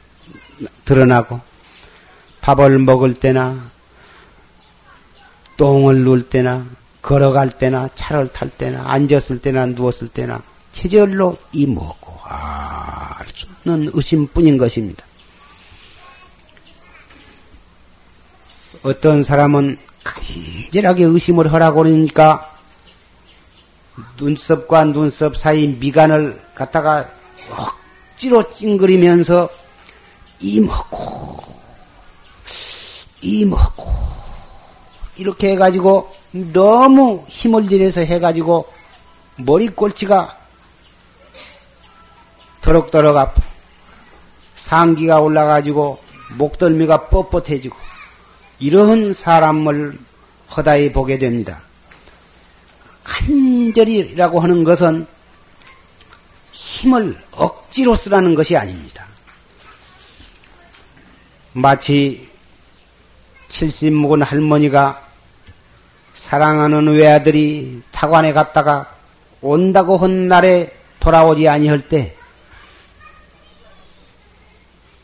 드러나고 0.86 1.40
밥을 2.42 2.80
먹을 2.80 3.14
때나 3.14 3.72
똥을 5.58 6.04
누울 6.04 6.30
때나 6.30 6.66
걸어갈 7.02 7.50
때나 7.50 7.90
차를 7.96 8.28
탈 8.30 8.50
때나 8.50 8.92
앉았을 8.92 9.40
때나 9.40 9.68
누웠을 9.68 10.10
때나 10.10 10.42
체절로 10.72 11.38
이먹고 11.54 12.20
알 12.24 13.10
수 13.40 13.48
없는 13.66 13.92
의심뿐인 13.94 14.58
것입니다. 14.58 15.06
어떤 18.84 19.24
사람은 19.24 19.78
간절하게 20.04 21.06
의심을 21.06 21.52
하라고 21.54 21.84
그러니까 21.84 22.54
눈썹과 24.18 24.86
눈썹 24.86 25.36
사이 25.36 25.68
미간을 25.68 26.42
갖다가 26.56 27.10
억지로 27.50 28.50
찡그리면서 28.50 29.50
이먹고 30.40 31.44
이먹고 33.22 33.92
이렇게 35.18 35.52
해가지고 35.52 36.19
너무 36.32 37.26
힘을 37.28 37.68
들여서 37.68 38.02
해가지고 38.02 38.72
머리 39.38 39.68
꼴찌가 39.70 40.38
더럭더럭 42.62 43.18
아프 43.18 43.42
상기가 44.56 45.20
올라가지고 45.20 46.00
목덜미가 46.38 47.08
뻣뻣해지고 47.10 47.74
이런 48.60 49.14
사람을 49.14 49.98
허다히 50.56 50.92
보게 50.92 51.18
됩니다. 51.18 51.62
간절이라고 53.04 54.40
하는 54.40 54.64
것은 54.64 55.08
힘을 56.52 57.18
억지로 57.32 57.96
쓰라는 57.96 58.36
것이 58.36 58.56
아닙니다. 58.56 59.08
마치 61.54 62.30
70 63.48 63.94
먹은 63.94 64.22
할머니가 64.22 65.09
사랑하는 66.30 66.94
외아들이 66.94 67.82
타관에 67.92 68.34
갔다가 68.34 68.86
온다고 69.42 69.98
한 69.98 70.28
날에 70.28 70.70
돌아오지 71.00 71.48
아니할 71.48 71.80
때 71.82 72.16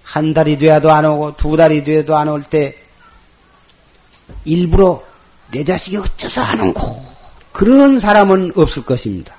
한 0.04 0.34
달이 0.36 0.58
돼도 0.60 0.92
안 0.92 1.04
오고 1.04 1.36
두 1.36 1.58
달이 1.58 1.84
돼도 1.84 2.16
안 2.16 2.30
올 2.30 2.44
때 2.44 2.78
일부러 4.46 5.04
내 5.52 5.64
자식이 5.64 5.98
어째서 5.98 6.42
안 6.42 6.60
오고 6.62 7.04
그런 7.52 8.00
사람은 8.00 8.52
없을 8.56 8.86
것입니다. 8.86 9.34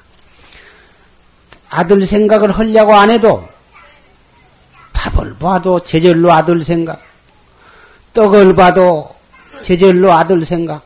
아들 1.70 2.04
생각을 2.04 2.50
하려고 2.50 2.94
안 2.94 3.10
해도 3.10 3.48
밥을 4.92 5.36
봐도 5.38 5.80
제절로 5.80 6.32
아들 6.32 6.62
생각, 6.62 7.00
떡을 8.12 8.54
봐도 8.56 9.14
제절로 9.62 10.12
아들 10.12 10.44
생각, 10.44 10.82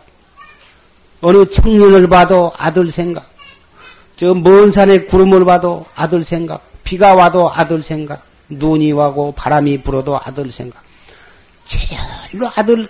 어느 1.20 1.44
청년을 1.48 2.08
봐도 2.08 2.52
아들 2.56 2.90
생각, 2.90 3.28
저 4.16 4.34
먼 4.34 4.70
산에 4.72 5.00
구름을 5.04 5.44
봐도 5.44 5.84
아들 5.94 6.24
생각, 6.24 6.62
비가 6.84 7.14
와도 7.14 7.50
아들 7.52 7.82
생각, 7.82 8.22
눈이 8.48 8.92
와고 8.92 9.32
바람이 9.32 9.82
불어도 9.82 10.18
아들 10.18 10.50
생각, 10.50 10.82
제절로 11.64 12.50
아들 12.54 12.88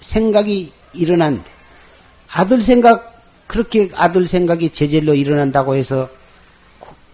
생각이 0.00 0.72
일어난데, 0.92 1.50
아들 2.32 2.62
생각, 2.62 3.22
그렇게 3.46 3.88
아들 3.94 4.26
생각이 4.26 4.70
제절로 4.70 5.14
일어난다고 5.14 5.74
해서 5.74 6.08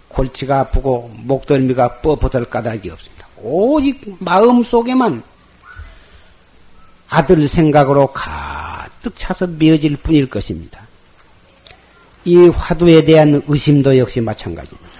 골치가 0.08 0.60
아프고 0.60 1.10
목덜미가 1.14 1.98
뻣뻣할 2.02 2.48
까닭이 2.48 2.88
없습니다. 2.90 3.26
오직 3.36 4.00
마음 4.20 4.62
속에만 4.62 5.22
아들 7.08 7.46
생각으로 7.48 8.08
가 8.08 8.73
득 9.04 9.12
차서 9.16 9.46
미어질 9.46 9.98
뿐일 9.98 10.30
것입니다. 10.30 10.80
이 12.24 12.48
화두에 12.48 13.04
대한 13.04 13.42
의심도 13.46 13.98
역시 13.98 14.18
마찬가지입니다. 14.18 14.90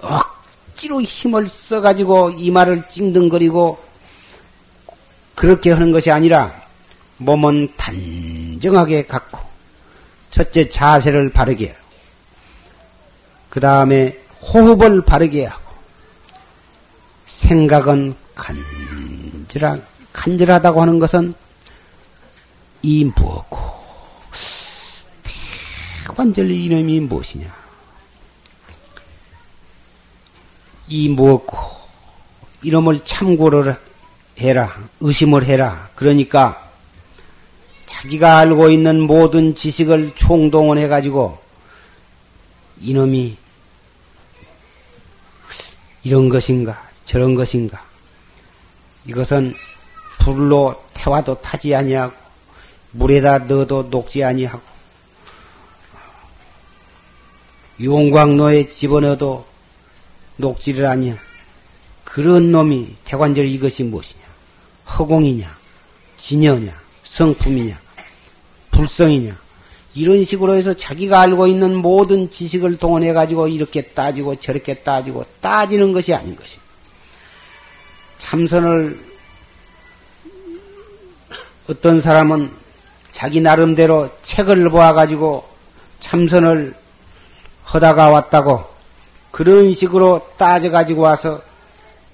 억지로 0.00 1.02
힘을 1.02 1.46
써가지고 1.46 2.30
이마를 2.30 2.88
찡등거리고 2.88 3.78
그렇게 5.34 5.72
하는 5.72 5.92
것이 5.92 6.10
아니라 6.10 6.62
몸은 7.18 7.68
단정하게 7.76 9.06
갖고 9.06 9.38
첫째 10.30 10.70
자세를 10.70 11.30
바르게 11.30 11.68
하고 11.68 11.80
그 13.50 13.60
다음에 13.60 14.18
호흡을 14.40 15.02
바르게 15.02 15.44
하고 15.44 15.74
생각은 17.26 18.14
간절하, 18.34 19.78
간절하다고 20.14 20.80
하는 20.80 20.98
것은 20.98 21.34
이 22.82 23.04
무엇고? 23.04 23.58
대관절 26.02 26.50
이름이 26.50 27.00
무엇이냐? 27.00 27.54
이 30.88 31.08
무엇고? 31.08 31.58
이름을 32.62 33.04
참고를 33.04 33.76
해라 34.38 34.76
의심을 35.00 35.44
해라. 35.44 35.90
그러니까 35.94 36.70
자기가 37.86 38.38
알고 38.38 38.70
있는 38.70 39.00
모든 39.00 39.54
지식을 39.54 40.14
총동원해 40.16 40.88
가지고 40.88 41.38
이놈이 42.80 43.36
이런 46.02 46.28
것인가 46.28 46.88
저런 47.04 47.36
것인가? 47.36 47.80
이것은 49.06 49.54
불로 50.18 50.82
태워도 50.94 51.40
타지 51.40 51.74
아니하고 51.74 52.21
물에다 52.92 53.38
넣어도 53.38 53.88
녹지 53.90 54.22
아니하고 54.22 54.62
용광로에 57.82 58.68
집어넣어도 58.68 59.46
녹지를 60.36 60.86
아니야. 60.86 61.16
그런 62.04 62.52
놈이 62.52 62.96
대관절 63.04 63.46
이것이 63.48 63.82
무엇이냐? 63.82 64.22
허공이냐? 64.98 65.56
진여냐? 66.18 66.80
성품이냐? 67.04 67.80
불성이냐? 68.70 69.40
이런 69.94 70.24
식으로 70.24 70.54
해서 70.54 70.74
자기가 70.74 71.20
알고 71.20 71.46
있는 71.46 71.76
모든 71.76 72.30
지식을 72.30 72.78
동원해 72.78 73.12
가지고 73.12 73.48
이렇게 73.48 73.82
따지고 73.82 74.36
저렇게 74.36 74.74
따지고 74.74 75.24
따지는 75.40 75.92
것이 75.92 76.14
아닌 76.14 76.34
것이. 76.36 76.58
참선을 78.18 78.98
어떤 81.68 82.00
사람은 82.00 82.61
자기 83.12 83.40
나름대로 83.40 84.10
책을 84.22 84.68
보아 84.70 84.92
가지고 84.94 85.46
참선을 86.00 86.74
하다가 87.64 88.08
왔다고 88.08 88.64
그런 89.30 89.74
식으로 89.74 90.26
따져 90.36 90.70
가지고 90.70 91.02
와서 91.02 91.40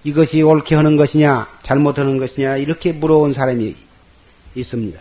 이것이 0.04 0.42
옳게 0.42 0.74
하는 0.74 0.96
것이냐 0.96 1.48
잘못하는 1.62 2.18
것이냐 2.18 2.56
이렇게 2.58 2.92
물어온 2.92 3.32
사람이 3.32 3.74
있습니다. 4.54 5.00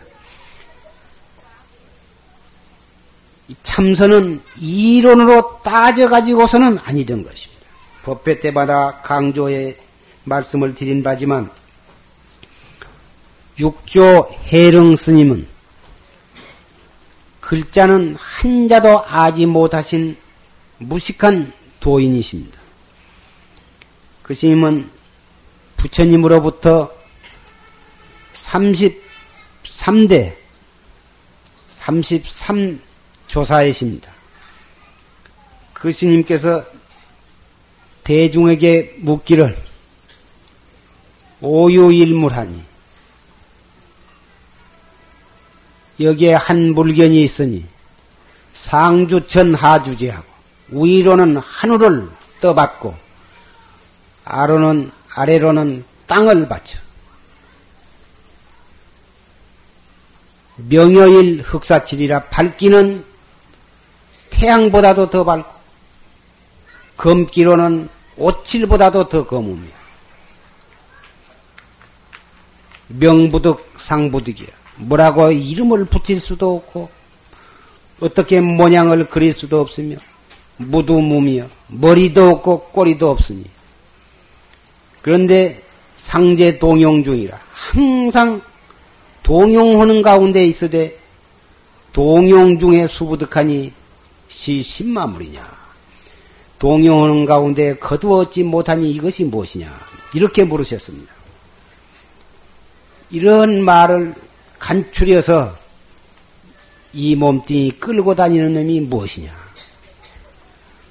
참선은 3.62 4.42
이론으로 4.60 5.60
따져가지고서는 5.62 6.78
아니던 6.78 7.24
것입니다. 7.24 7.62
법회 8.02 8.40
때마다 8.40 9.00
강조의 9.02 9.76
말씀을 10.24 10.74
드린 10.74 11.02
바지만, 11.02 11.50
육조 13.58 14.28
해릉 14.44 14.96
스님은 14.96 15.46
글자는 17.48 18.14
한자도 18.20 19.06
아지 19.06 19.46
못하신 19.46 20.18
무식한 20.76 21.50
도인이십니다. 21.80 22.60
그 24.22 24.34
스님은 24.34 24.90
부처님으로부터 25.78 26.92
33대, 28.34 30.36
33 31.70 32.78
조사이십니다. 33.28 34.12
그 35.72 35.90
스님께서 35.90 36.66
대중에게 38.04 38.96
묻기를 38.98 39.56
오유일물하니 41.40 42.62
여기에 46.00 46.34
한 46.34 46.74
물견이 46.74 47.22
있으니 47.22 47.64
상주천 48.54 49.54
하주제하고 49.54 50.26
위로는 50.68 51.38
하늘을 51.38 52.08
떠받고 52.40 52.94
아로는 54.24 54.92
아래로는 55.14 55.84
땅을 56.06 56.48
받쳐 56.48 56.78
명여일 60.56 61.42
흑사칠이라 61.42 62.24
밝기는 62.24 63.04
태양보다도 64.30 65.10
더 65.10 65.24
밝고 65.24 65.52
검기로는 66.96 67.88
오칠보다도 68.16 69.08
더 69.08 69.24
검으며 69.24 69.68
명부득 72.88 73.74
상부득이야. 73.78 74.48
뭐라고 74.78 75.30
이름을 75.30 75.84
붙일 75.86 76.20
수도 76.20 76.56
없고 76.56 76.88
어떻게 78.00 78.40
모양을 78.40 79.06
그릴 79.06 79.32
수도 79.32 79.60
없으며 79.60 79.96
무두무며 80.56 81.46
머리도 81.68 82.30
없고 82.30 82.60
꼬리도 82.70 83.10
없으니 83.10 83.44
그런데 85.02 85.62
상제 85.96 86.58
동용 86.58 87.02
중이라 87.04 87.38
항상 87.50 88.40
동용하는 89.22 90.02
가운데 90.02 90.46
있으되 90.46 90.96
동용 91.92 92.58
중에 92.58 92.86
수부득하니 92.86 93.72
시 94.28 94.62
십마물이냐? 94.62 95.58
동용하는 96.58 97.24
가운데 97.24 97.74
거두었지 97.76 98.42
못하니 98.42 98.90
이것이 98.92 99.24
무엇이냐? 99.24 99.78
이렇게 100.14 100.44
물으셨습니다. 100.44 101.12
이런 103.10 103.62
말을 103.62 104.14
간추려서 104.58 105.56
이 106.92 107.14
몸뚱이 107.14 107.72
끌고 107.72 108.14
다니는 108.14 108.54
놈이 108.54 108.80
무엇이냐? 108.82 109.36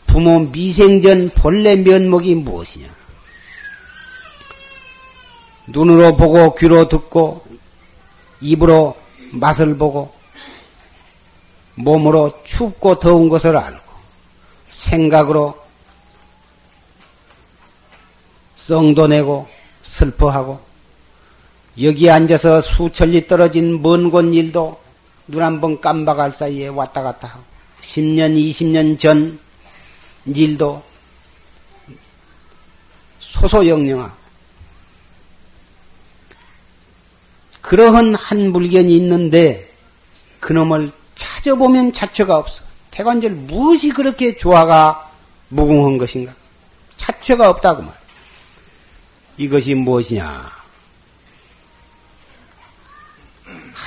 부모 0.05 0.39
미생전 0.39 1.29
본래 1.35 1.75
면목이 1.75 2.35
무엇이냐? 2.35 2.87
눈으로 5.67 6.15
보고 6.15 6.55
귀로 6.55 6.87
듣고 6.87 7.45
입으로 8.39 8.95
맛을 9.31 9.77
보고 9.77 10.13
몸으로 11.75 12.41
춥고 12.43 12.99
더운 12.99 13.29
것을 13.29 13.55
알고 13.55 13.79
생각으로 14.69 15.57
썽도 18.55 19.07
내고 19.07 19.47
슬퍼하고 19.83 20.66
여기 21.81 22.09
앉아서 22.09 22.61
수천리 22.61 23.27
떨어진 23.27 23.81
먼 23.81 24.09
곳 24.09 24.33
일도 24.33 24.79
눈 25.27 25.41
한 25.43 25.59
번 25.61 25.79
깜박할 25.81 26.31
사이에 26.31 26.67
왔다 26.69 27.03
갔다 27.03 27.27
하고 27.27 27.43
10년, 27.81 28.35
20년 28.35 28.97
전 28.97 29.39
일도 30.25 30.83
소소영령하고 33.19 34.15
그러한 37.61 38.15
한 38.15 38.51
물견이 38.51 38.95
있는데 38.97 39.71
그놈을 40.39 40.91
찾아보면 41.15 41.91
자체가 41.93 42.37
없어. 42.37 42.61
태관절 42.91 43.31
무엇이 43.31 43.89
그렇게 43.89 44.37
조화가 44.37 45.11
무궁한 45.49 45.97
것인가? 45.97 46.33
자체가 46.95 47.49
없다고 47.49 47.81
말. 47.83 47.93
이것이 49.37 49.75
무엇이냐? 49.75 50.56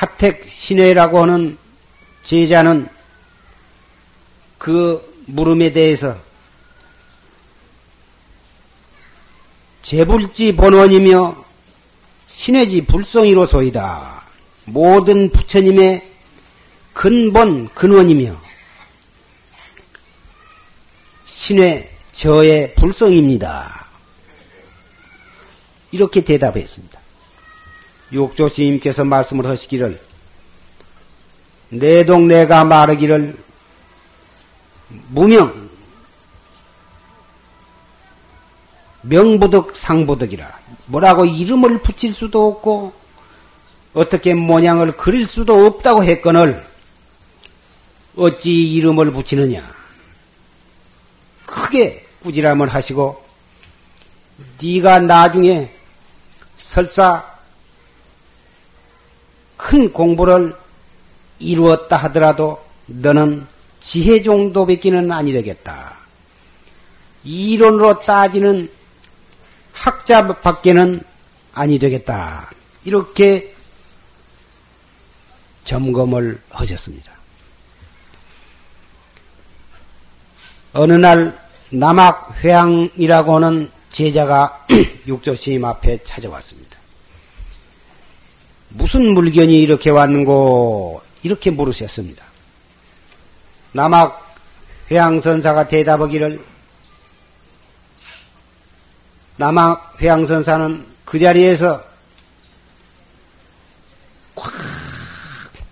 하택 0.00 0.48
신회라고 0.48 1.20
하는 1.20 1.58
제자는 2.22 2.88
그 4.56 5.22
물음에 5.26 5.72
대해서 5.72 6.16
재불지 9.82 10.56
본원이며 10.56 11.44
신회지 12.28 12.86
불성이로소이다. 12.86 14.22
모든 14.64 15.28
부처님의 15.30 16.08
근본 16.94 17.68
근원이며 17.74 18.40
신회 21.26 21.90
저의 22.12 22.74
불성입니다. 22.74 23.86
이렇게 25.92 26.22
대답했습니다. 26.22 26.99
육조 28.12 28.48
스님께서 28.48 29.04
말씀을 29.04 29.46
하시기를 29.46 30.00
내 31.70 32.04
동네가 32.04 32.64
말하기를 32.64 33.36
무명 35.08 35.70
명부득 39.02 39.76
상부득이라. 39.76 40.58
뭐라고 40.86 41.24
이름을 41.24 41.82
붙일 41.82 42.12
수도 42.12 42.48
없고 42.48 42.92
어떻게 43.94 44.34
모양을 44.34 44.96
그릴 44.96 45.26
수도 45.26 45.66
없다고 45.66 46.04
했거늘 46.04 46.66
어찌 48.16 48.72
이름을 48.72 49.12
붙이느냐? 49.12 49.72
크게 51.46 52.06
꾸지람을 52.22 52.68
하시고 52.68 53.24
네가 54.62 55.00
나중에 55.00 55.72
설사 56.58 57.29
큰 59.60 59.92
공부를 59.92 60.56
이루었다 61.38 61.96
하더라도 61.96 62.64
너는 62.86 63.46
지혜 63.78 64.22
정도밖에는 64.22 65.12
아니 65.12 65.32
되겠다. 65.32 65.96
이론으로 67.24 68.00
따지는 68.00 68.70
학자 69.72 70.26
밖에는 70.26 71.02
아니 71.52 71.78
되겠다. 71.78 72.50
이렇게 72.84 73.54
점검을 75.64 76.40
하셨습니다. 76.50 77.12
어느 80.72 80.92
날 80.94 81.38
남학회양이라고 81.70 83.36
하는 83.36 83.70
제자가 83.90 84.66
육조스님 85.06 85.64
앞에 85.64 86.02
찾아왔습니다. 86.02 86.69
무슨 88.70 89.14
물견이 89.14 89.62
이렇게 89.62 89.90
왔는고 89.90 91.02
이렇게 91.22 91.50
물으셨습니다. 91.50 92.24
남학 93.72 94.34
회양선사가 94.90 95.68
대답하기를 95.68 96.44
남학 99.36 100.00
회양선사는 100.00 100.86
그 101.04 101.18
자리에서 101.18 101.82
꽉 104.34 104.52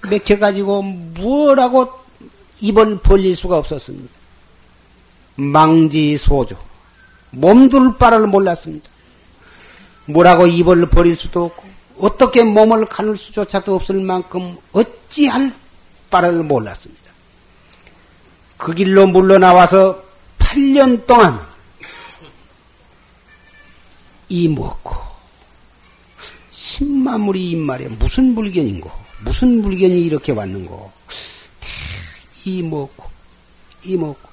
맥혀가지고 0.08 0.82
뭐라고 0.82 1.92
입을 2.60 2.98
벌릴 3.00 3.36
수가 3.36 3.58
없었습니다. 3.58 4.12
망지소조. 5.36 6.56
몸둘 7.30 7.98
바를 7.98 8.26
몰랐습니다. 8.26 8.88
뭐라고 10.06 10.46
입을 10.46 10.88
버릴 10.88 11.14
수도 11.14 11.44
없고, 11.44 11.67
어떻게 12.00 12.42
몸을 12.42 12.86
가눌 12.86 13.16
수조차도 13.16 13.74
없을 13.74 14.00
만큼 14.00 14.56
어찌할 14.72 15.52
바를 16.10 16.42
몰랐습니다. 16.42 17.02
그 18.56 18.72
길로 18.72 19.06
물러나와서 19.06 20.02
8년 20.38 21.06
동안 21.06 21.46
이 24.28 24.48
먹고, 24.48 24.94
신마물이 26.50 27.50
입말에 27.50 27.88
무슨 27.88 28.34
물견인고, 28.34 28.90
무슨 29.24 29.62
물견이 29.62 30.02
이렇게 30.02 30.32
왔는고, 30.32 30.92
이 32.44 32.62
먹고, 32.62 33.08
이 33.84 33.96
먹고, 33.96 34.28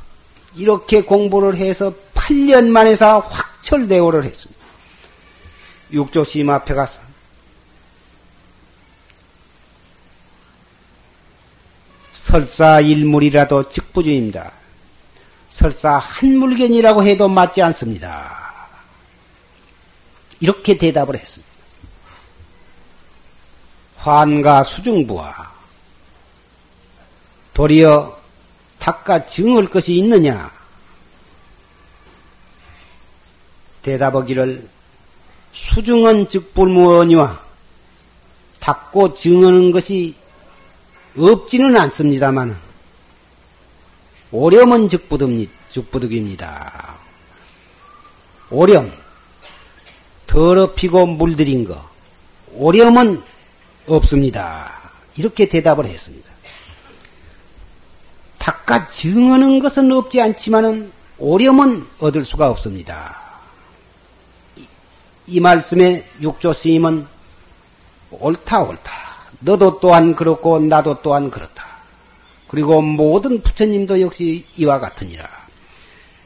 이렇게 0.55 1.01
공부를 1.01 1.55
해서 1.55 1.93
8년 2.13 2.67
만에서 2.67 3.19
확철대오를 3.19 4.23
했습니다. 4.23 4.65
육조심 5.91 6.49
앞에 6.49 6.73
가서 6.73 7.04
설사 12.35 12.81
일물이라도 12.81 13.69
즉부주입니다. 13.69 14.51
설사 15.47 15.97
한 15.97 16.37
물견이라고 16.37 17.01
해도 17.01 17.29
맞지 17.29 17.61
않습니다. 17.61 18.67
이렇게 20.41 20.77
대답을 20.77 21.15
했습니다. 21.15 21.53
환가 23.95 24.63
수중부와 24.63 25.53
도리어 27.53 28.19
닦아 28.79 29.25
증을 29.25 29.69
것이 29.69 29.93
있느냐? 29.93 30.51
대답하기를 33.81 34.67
수중은 35.53 36.27
즉불무언이와 36.27 37.39
닦고 38.59 39.13
증하는 39.13 39.71
것이 39.71 40.24
없지는 41.17 41.77
않습니다만 41.77 42.59
오렴은 44.31 44.89
즉부득입니다. 45.69 46.95
오렴 48.49 48.91
더럽히고 50.27 51.05
물들인 51.05 51.65
거 51.65 51.89
오렴은 52.53 53.23
없습니다. 53.87 54.73
이렇게 55.15 55.47
대답을 55.47 55.85
했습니다. 55.85 56.29
닦아 58.37 58.87
증하는 58.87 59.59
것은 59.59 59.91
없지 59.91 60.21
않지만은 60.21 60.91
오렴은 61.17 61.87
얻을 61.99 62.25
수가 62.25 62.49
없습니다. 62.49 63.15
이, 64.57 64.67
이 65.27 65.39
말씀에 65.39 66.07
육조 66.21 66.53
스님은 66.53 67.07
옳다 68.11 68.61
옳다. 68.61 69.04
너도 69.39 69.79
또한 69.79 70.15
그렇고 70.15 70.59
나도 70.59 71.01
또한 71.01 71.29
그렇다. 71.29 71.65
그리고 72.47 72.81
모든 72.81 73.41
부처님도 73.41 74.01
역시 74.01 74.45
이와 74.57 74.79
같으니라. 74.79 75.27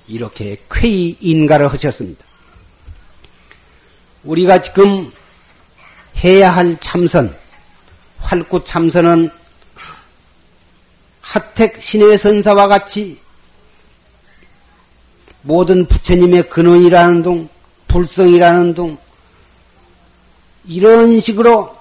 이렇게 0.07 0.61
쾌히 0.69 1.17
인가를 1.19 1.71
하셨습니다. 1.71 2.25
우리가 4.23 4.61
지금 4.61 5.11
해야 6.23 6.51
할 6.51 6.77
참선, 6.79 7.37
활구 8.17 8.63
참선은 8.65 9.29
하택 11.21 11.81
신의 11.81 12.17
선사와 12.17 12.67
같이 12.67 13.19
모든 15.41 15.85
부처님의 15.85 16.49
근원이라는 16.49 17.23
둥, 17.23 17.49
불성이라는 17.87 18.73
둥, 18.73 18.97
이런 20.65 21.19
식으로 21.21 21.78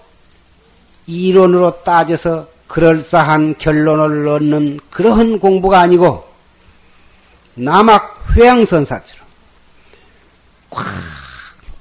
이론으로 1.08 1.82
따져서 1.82 2.46
그럴싸한 2.68 3.56
결론을 3.58 4.28
얻는 4.28 4.78
그러한 4.90 5.40
공부가 5.40 5.80
아니고 5.80 6.24
남학 7.54 8.36
회양선사처럼 8.36 9.26
꽉 10.70 10.86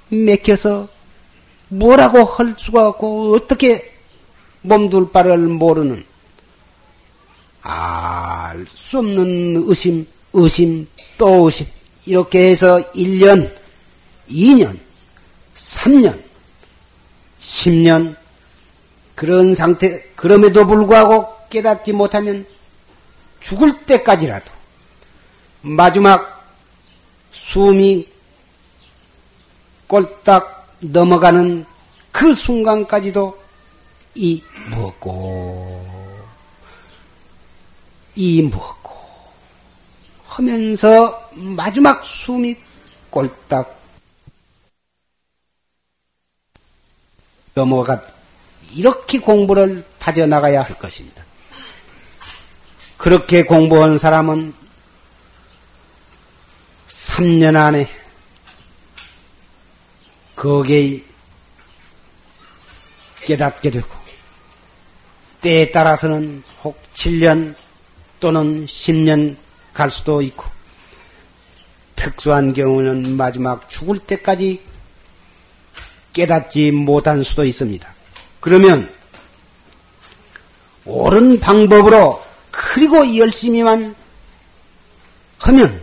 맥혀서 0.10 0.88
뭐라고 1.68 2.24
할 2.24 2.56
수가 2.58 2.88
없고 2.88 3.36
어떻게 3.36 3.94
몸둘 4.62 5.12
바를 5.12 5.38
모르는 5.38 6.04
알 7.62 8.66
수 8.88 9.00
없는 9.00 9.64
의심, 9.68 10.08
의심, 10.34 10.88
또 11.18 11.46
의심. 11.46 11.66
이렇게 12.06 12.52
해서 12.52 12.82
1년, 12.94 13.54
2년, 14.30 14.80
3년, 15.58 16.18
10년, 17.42 18.16
그런 19.18 19.56
상태, 19.56 20.04
그럼에도 20.16 20.68
불구하고 20.68 21.28
깨닫지 21.50 21.92
못하면 21.92 22.46
죽을 23.40 23.84
때까지라도 23.84 24.52
마지막 25.62 26.46
숨이 27.32 28.08
꼴딱 29.88 30.78
넘어가는 30.82 31.66
그 32.12 32.32
순간까지도 32.36 33.42
이 34.14 34.44
무엇고 34.70 35.84
이 38.16 38.44
무엇고 38.44 38.92
하면서 40.28 41.28
마지막 41.34 42.06
숨이 42.06 42.56
꼴딱 43.10 43.80
넘어가 47.56 48.00
이렇게 48.78 49.18
공부를 49.18 49.84
다져나가야 49.98 50.62
할 50.62 50.78
것입니다. 50.78 51.26
그렇게 52.96 53.42
공부한 53.42 53.98
사람은 53.98 54.54
3년 56.88 57.56
안에 57.56 57.90
거기에 60.36 61.02
깨닫게 63.24 63.72
되고 63.72 63.88
때에 65.42 65.72
따라서는 65.72 66.44
혹 66.64 66.80
7년 66.94 67.56
또는 68.20 68.64
10년 68.68 69.36
갈 69.74 69.90
수도 69.90 70.22
있고 70.22 70.46
특수한 71.96 72.54
경우는 72.54 73.18
마지막 73.18 73.68
죽을 73.72 73.98
때까지 73.98 74.62
깨닫지 76.14 76.70
못한 76.70 77.24
수도 77.24 77.44
있습니다. 77.44 77.97
그러면 78.48 78.90
옳은 80.86 81.42
방법으로 81.42 82.24
그리고 82.50 83.18
열심히만 83.18 83.94
하면 85.40 85.82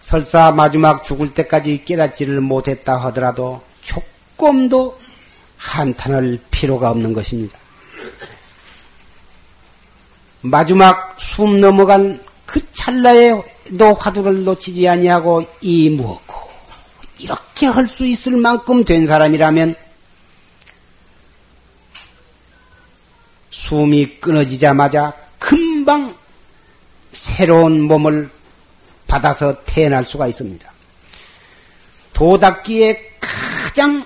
설사 0.00 0.50
마지막 0.50 1.04
죽을 1.04 1.34
때까지 1.34 1.84
깨닫지를 1.84 2.40
못했다 2.40 2.96
하더라도 2.96 3.60
조금도 3.82 4.98
한탄할 5.58 6.38
필요가 6.50 6.88
없는 6.88 7.12
것입니다. 7.12 7.58
마지막 10.40 11.20
숨 11.20 11.60
넘어간 11.60 12.18
그 12.46 12.62
찰나에도 12.72 13.92
화두를 13.98 14.44
놓치지 14.44 14.88
아니하고 14.88 15.44
이 15.60 15.90
무엇고 15.90 16.48
이렇게 17.18 17.66
할 17.66 17.86
수 17.86 18.06
있을 18.06 18.38
만큼 18.38 18.82
된 18.86 19.06
사람이라면 19.06 19.89
숨이 23.50 24.20
끊어지자마자 24.20 25.12
금방 25.38 26.14
새로운 27.12 27.82
몸을 27.82 28.30
받아서 29.06 29.62
태어날 29.64 30.04
수가 30.04 30.28
있습니다. 30.28 30.72
도닦기에 32.12 33.16
가장 33.20 34.04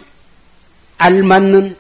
알맞는 0.98 1.76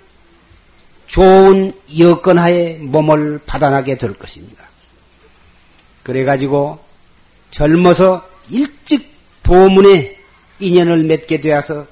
좋은 1.06 1.72
여건하에 1.98 2.78
몸을 2.78 3.40
받아나게 3.46 3.96
될 3.96 4.14
것입니다. 4.14 4.64
그래가지고 6.02 6.78
젊어서 7.50 8.28
일찍 8.50 9.14
도문에 9.42 10.18
인연을 10.58 11.04
맺게 11.04 11.40
되어서 11.40 11.86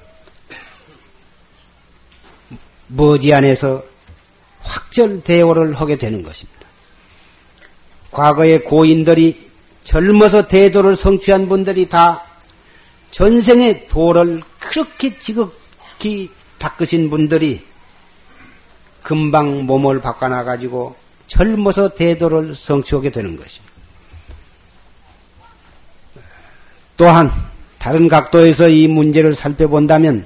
머지안에서 2.87 3.92
확절 4.63 5.21
대오를 5.21 5.73
하게 5.73 5.97
되는 5.97 6.23
것입니다. 6.23 6.61
과거의 8.11 8.63
고인들이 8.63 9.49
젊어서 9.83 10.47
대도를 10.47 10.95
성취한 10.95 11.49
분들이 11.49 11.89
다 11.89 12.23
전생의 13.11 13.87
도를 13.87 14.41
그렇게 14.59 15.19
지극히 15.19 16.31
닦으신 16.57 17.09
분들이 17.09 17.63
금방 19.01 19.65
몸을 19.65 19.99
바꿔놔 20.01 20.43
가지고 20.45 20.95
젊어서 21.27 21.89
대도를 21.89 22.55
성취하게 22.55 23.09
되는 23.11 23.35
것입니다. 23.35 23.73
또한 26.95 27.31
다른 27.79 28.07
각도에서 28.07 28.69
이 28.69 28.87
문제를 28.87 29.35
살펴본다면 29.35 30.25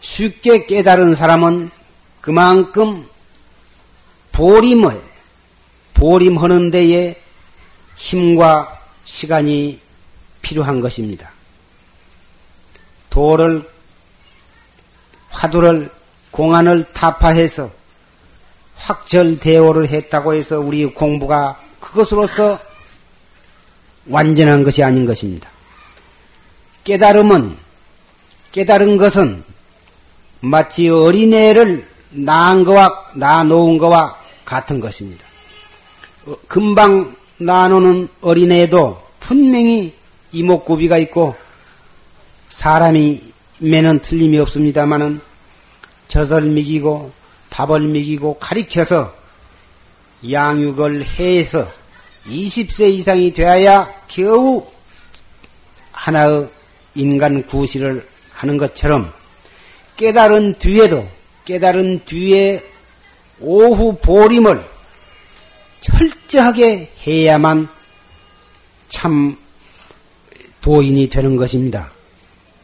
쉽게 0.00 0.66
깨달은 0.66 1.14
사람은 1.14 1.70
그만큼 2.20 3.06
보림을 4.32 5.02
보림하는 5.94 6.70
데에 6.70 7.16
힘과 7.96 8.80
시간이 9.04 9.80
필요한 10.42 10.80
것입니다. 10.80 11.30
도를 13.10 13.68
화두를 15.30 15.90
공안을 16.30 16.84
타파해서 16.92 17.70
확철대오를 18.76 19.88
했다고 19.88 20.34
해서 20.34 20.60
우리 20.60 20.86
공부가 20.86 21.60
그것으로서 21.80 22.58
완전한 24.06 24.62
것이 24.62 24.82
아닌 24.82 25.04
것입니다. 25.04 25.50
깨달음은 26.84 27.56
깨달은 28.52 28.96
것은 28.96 29.44
마치 30.40 30.88
어린애를 30.88 31.88
낳은 32.10 32.64
거와 32.64 33.06
낳아놓은 33.14 33.78
거와 33.78 34.16
같은 34.44 34.80
것입니다. 34.80 35.24
어, 36.26 36.34
금방 36.46 37.14
낳아놓는 37.38 38.08
어린애도 38.20 39.02
분명히 39.20 39.94
이목구비가 40.32 40.98
있고 40.98 41.36
사람이 42.48 43.20
매는 43.58 44.00
틀림이 44.00 44.38
없습니다마는 44.38 45.20
젖을 46.08 46.42
먹이고 46.42 47.12
밥을 47.50 47.80
먹이고 47.80 48.38
가리켜서 48.38 49.14
양육을 50.28 51.04
해서 51.04 51.70
20세 52.26 52.90
이상이 52.90 53.32
되어야 53.32 53.88
겨우 54.08 54.66
하나의 55.92 56.48
인간 56.94 57.44
구실을 57.46 58.06
하는 58.32 58.56
것처럼 58.56 59.12
깨달은 59.96 60.58
뒤에도 60.58 61.08
깨달은 61.48 62.04
뒤에 62.04 62.62
오후 63.40 63.96
보림을 64.02 64.68
철저하게 65.80 66.92
해야만 67.06 67.66
참 68.88 69.34
도인이 70.60 71.08
되는 71.08 71.36
것입니다. 71.36 71.90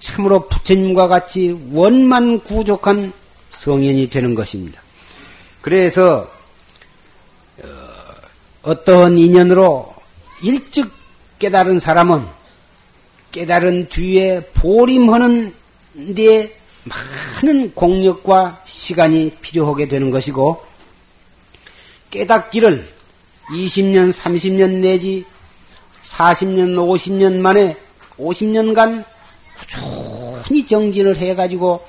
참으로 0.00 0.46
부처님과 0.48 1.08
같이 1.08 1.58
원만 1.72 2.40
구족한 2.40 3.14
성현이 3.48 4.10
되는 4.10 4.34
것입니다. 4.34 4.82
그래서 5.62 6.30
어, 7.62 7.68
어떠한 8.64 9.16
인연으로 9.16 9.94
일찍 10.42 10.90
깨달은 11.38 11.80
사람은 11.80 12.26
깨달은 13.32 13.88
뒤에 13.88 14.42
보림하는 14.52 15.54
데 16.14 16.63
많은 16.84 17.74
공력과 17.74 18.62
시간이 18.66 19.36
필요하게 19.40 19.88
되는 19.88 20.10
것이고 20.10 20.62
깨닫기를 22.10 22.88
20년, 23.50 24.12
30년 24.12 24.80
내지 24.80 25.24
40년, 26.02 26.76
50년 26.76 27.38
만에 27.38 27.76
50년간 28.18 29.04
꾸준히 29.58 30.66
정진을 30.66 31.16
해가지고 31.16 31.86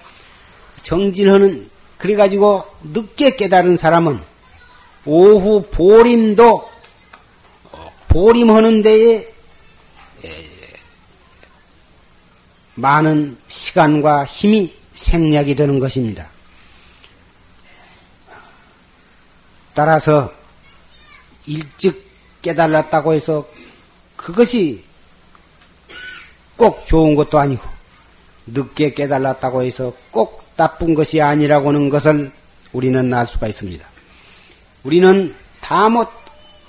정진하는 0.82 1.70
그래가지고 1.98 2.64
늦게 2.84 3.36
깨달은 3.36 3.78
사람은 3.78 4.20
오후 5.06 5.64
보림도 5.72 6.70
보림하는 8.08 8.82
데에 8.82 9.34
많은 12.76 13.38
시간과 13.48 14.26
힘이 14.26 14.74
생략이 14.96 15.56
되는 15.56 15.80
것입니다. 15.80 16.28
따라서 19.74 20.34
일찍 21.46 22.10
깨달았다고 22.42 23.14
해서 23.14 23.48
그것이 24.16 24.84
꼭 26.56 26.86
좋은 26.86 27.16
것도 27.16 27.38
아니고 27.38 27.68
늦게 28.48 28.94
깨달았다고 28.94 29.64
해서 29.64 29.94
꼭 30.12 30.46
나쁜 30.56 30.94
것이 30.94 31.22
아니라고 31.22 31.70
하는 31.70 31.90
것을 31.90 32.32
우리는 32.72 33.14
알 33.14 33.28
수가 33.28 33.48
있습니다. 33.48 33.86
우리는 34.84 35.36
다못 35.62 36.08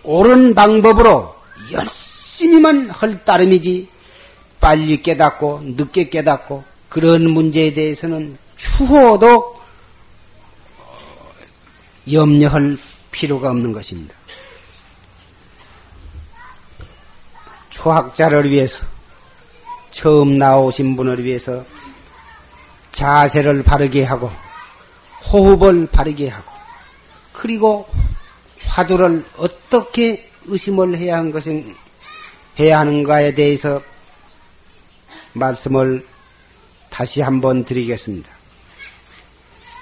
옳은 0.02 0.54
방법으로 0.54 1.34
열심히만 1.72 2.90
할 2.90 3.24
따름이지 3.24 3.88
빨리 4.60 5.02
깨닫고 5.02 5.60
늦게 5.76 6.08
깨닫고 6.08 6.64
그런 6.96 7.28
문제에 7.28 7.74
대해서는 7.74 8.38
추호도 8.56 9.60
염려할 12.10 12.78
필요가 13.10 13.50
없는 13.50 13.72
것입니다. 13.72 14.14
초학자를 17.68 18.50
위해서 18.50 18.82
처음 19.90 20.38
나오신 20.38 20.96
분을 20.96 21.22
위해서 21.22 21.66
자세를 22.92 23.62
바르게 23.62 24.02
하고 24.02 24.32
호흡을 25.30 25.88
바르게 25.88 26.30
하고 26.30 26.50
그리고 27.34 27.86
화두를 28.68 29.22
어떻게 29.36 30.30
의심을 30.46 30.96
해야 30.96 31.18
하는 31.18 31.30
것은 31.30 31.76
해야 32.58 32.78
하는가에 32.78 33.34
대해서 33.34 33.82
말씀을 35.34 36.15
다시 36.96 37.20
한번 37.20 37.62
드리겠습니다. 37.66 38.30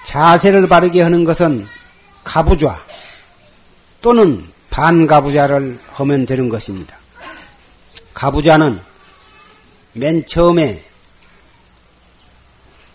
자세를 0.03 0.67
바르게 0.67 1.01
하는 1.01 1.23
것은 1.23 1.65
가부좌 2.25 2.77
또는 4.01 4.45
반가부좌를 4.69 5.79
하면 5.91 6.25
되는 6.25 6.49
것입니다. 6.49 6.97
가부좌는 8.13 8.81
맨 9.93 10.25
처음에 10.25 10.83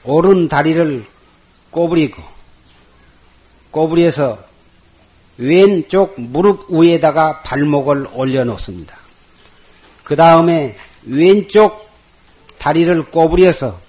오른 0.04 0.48
다리를 0.48 1.02
꼬부리고 1.70 2.22
꼬부리에서 3.70 4.38
왼쪽 5.38 6.20
무릎 6.20 6.70
위에다가 6.70 7.40
발목을 7.40 8.08
올려놓습니다. 8.12 8.98
그 10.04 10.14
다음에 10.14 10.76
왼쪽 11.04 11.88
다리를 12.58 13.02
꼬부려서 13.04 13.88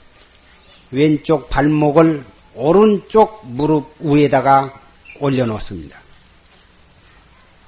왼쪽 0.92 1.50
발목을 1.50 2.24
오른쪽 2.54 3.46
무릎 3.46 3.96
위에다가 4.00 4.74
올려놓습니다. 5.20 5.98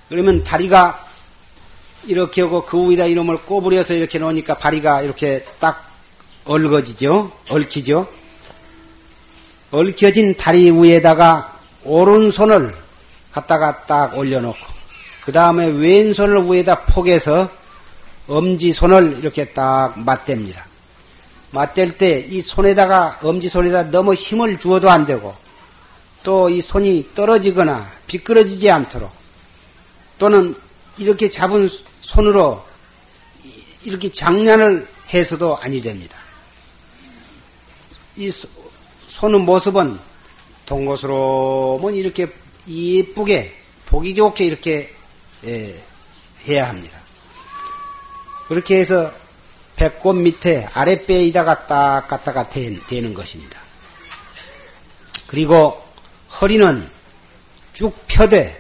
그러면 0.10 0.44
다리가 0.44 1.08
이렇게 2.06 2.42
하고 2.42 2.66
그 2.66 2.90
위에다 2.90 3.06
이놈을 3.06 3.44
꼬부려서 3.44 3.94
이렇게 3.94 4.20
놓으니까 4.20 4.58
다리가 4.58 5.02
이렇게 5.02 5.46
딱 5.60 5.90
얽어지죠? 6.46 7.32
얽히죠? 7.50 8.08
얽혀진 9.72 10.36
다리 10.36 10.70
위에다가 10.70 11.58
오른손을 11.86 12.76
갖다가 13.32 13.86
딱 13.86 14.18
올려놓고 14.18 14.74
그 15.26 15.32
다음에 15.32 15.66
왼손을 15.66 16.46
위에다 16.46 16.84
포개서 16.86 17.50
엄지손을 18.28 19.20
이렇게 19.20 19.46
딱 19.46 19.96
맞댑니다. 19.96 20.73
맞댈 21.54 21.98
때 21.98 22.26
이 22.28 22.42
손에다가 22.42 23.20
엄지손에다 23.22 23.92
너무 23.92 24.14
힘을 24.16 24.58
주어도 24.58 24.90
안 24.90 25.06
되고 25.06 25.36
또 26.24 26.50
이 26.50 26.62
손이 26.62 27.10
떨어지거나 27.14 27.92
비끄러지지 28.08 28.70
않도록 28.72 29.12
또는 30.18 30.56
이렇게 30.98 31.30
잡은 31.30 31.70
손으로 32.02 32.64
이렇게 33.84 34.10
장난을 34.12 34.88
해서도 35.14 35.58
아니 35.58 35.82
됩니다. 35.82 36.18
이 38.16 38.32
손의 39.08 39.42
모습은 39.42 40.00
동고스러운 40.66 41.94
이렇게 41.94 42.28
예쁘게 42.68 43.54
보기 43.86 44.16
좋게 44.16 44.46
이렇게 44.46 44.94
예, 45.46 45.84
해야 46.48 46.70
합니다. 46.70 47.00
그렇게 48.48 48.80
해서 48.80 49.12
배꼽 49.76 50.14
밑에 50.14 50.68
아랫배에다가 50.74 51.68
딱 51.68 52.08
갖다가 52.08 52.50
대는 52.50 53.14
것입니다. 53.14 53.60
그리고 55.28 55.82
허리는 56.40 56.88
쭉 57.74 57.96
펴되 58.08 58.60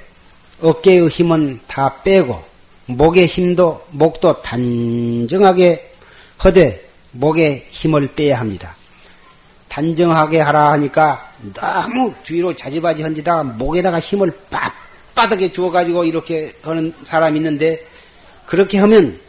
어깨의 0.62 1.10
힘은 1.10 1.60
다 1.68 2.02
빼고 2.04 2.44
목의 2.88 3.28
힘도 3.28 3.86
목도 3.92 4.42
단정하게 4.42 5.94
허되 6.44 6.90
목에 7.12 7.66
힘을 7.70 8.14
빼야 8.16 8.40
합니다. 8.40 8.76
단정하게 9.70 10.40
하라 10.40 10.72
하니까 10.74 11.32
너무 11.54 12.14
뒤로 12.24 12.54
자지바지 12.54 13.04
헌지다가 13.04 13.44
목에다가 13.44 14.00
힘을 14.00 14.32
빳빳하게 15.16 15.52
주어가지고 15.52 16.06
이렇게 16.06 16.54
하는 16.62 16.94
사람이 17.04 17.38
있는데 17.38 17.84
그렇게 18.46 18.78
하면 18.80 19.20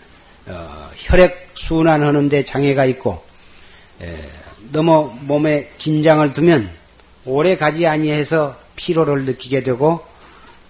어, 0.47 0.91
혈액 0.97 1.44
순환하는데 1.55 2.45
장애가 2.45 2.85
있고 2.87 3.23
에, 4.03 4.17
너무 4.73 5.13
몸에 5.23 5.71
긴장을 5.79 6.33
두면 6.35 6.71
오래 7.25 7.57
가지 7.57 7.87
아니해서 7.87 8.57
피로를 8.77 9.25
느끼게 9.25 9.63
되고 9.63 10.05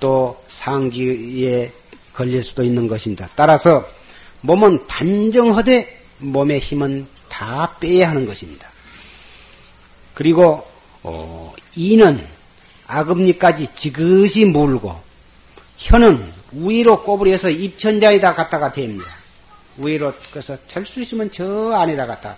또 0.01 0.43
상기에 0.49 1.73
걸릴 2.13 2.45
수도 2.45 2.63
있는 2.63 2.87
것입니다. 2.87 3.29
따라서 3.35 3.89
몸은 4.43 4.87
단정하되 4.87 6.03
몸의 6.19 6.61
힘은 6.61 7.07
다 7.29 7.77
빼야 7.81 8.11
하는 8.11 8.27
것입니다. 8.27 8.69
그리고 10.15 10.67
어, 11.03 11.53
이는 11.75 12.25
아금니까지 12.87 13.69
지그시 13.75 14.45
물고 14.45 14.95
혀는 15.77 16.33
위로 16.53 17.03
꼬부려서 17.03 17.51
입천장에다 17.51 18.35
갖다가 18.35 18.71
댑니다. 18.71 19.24
위로 19.77 20.13
그래서 20.31 20.57
될 20.69 20.85
수 20.87 21.01
있으면 21.01 21.31
저 21.31 21.73
안에다 21.73 22.07
갖다 22.07 22.37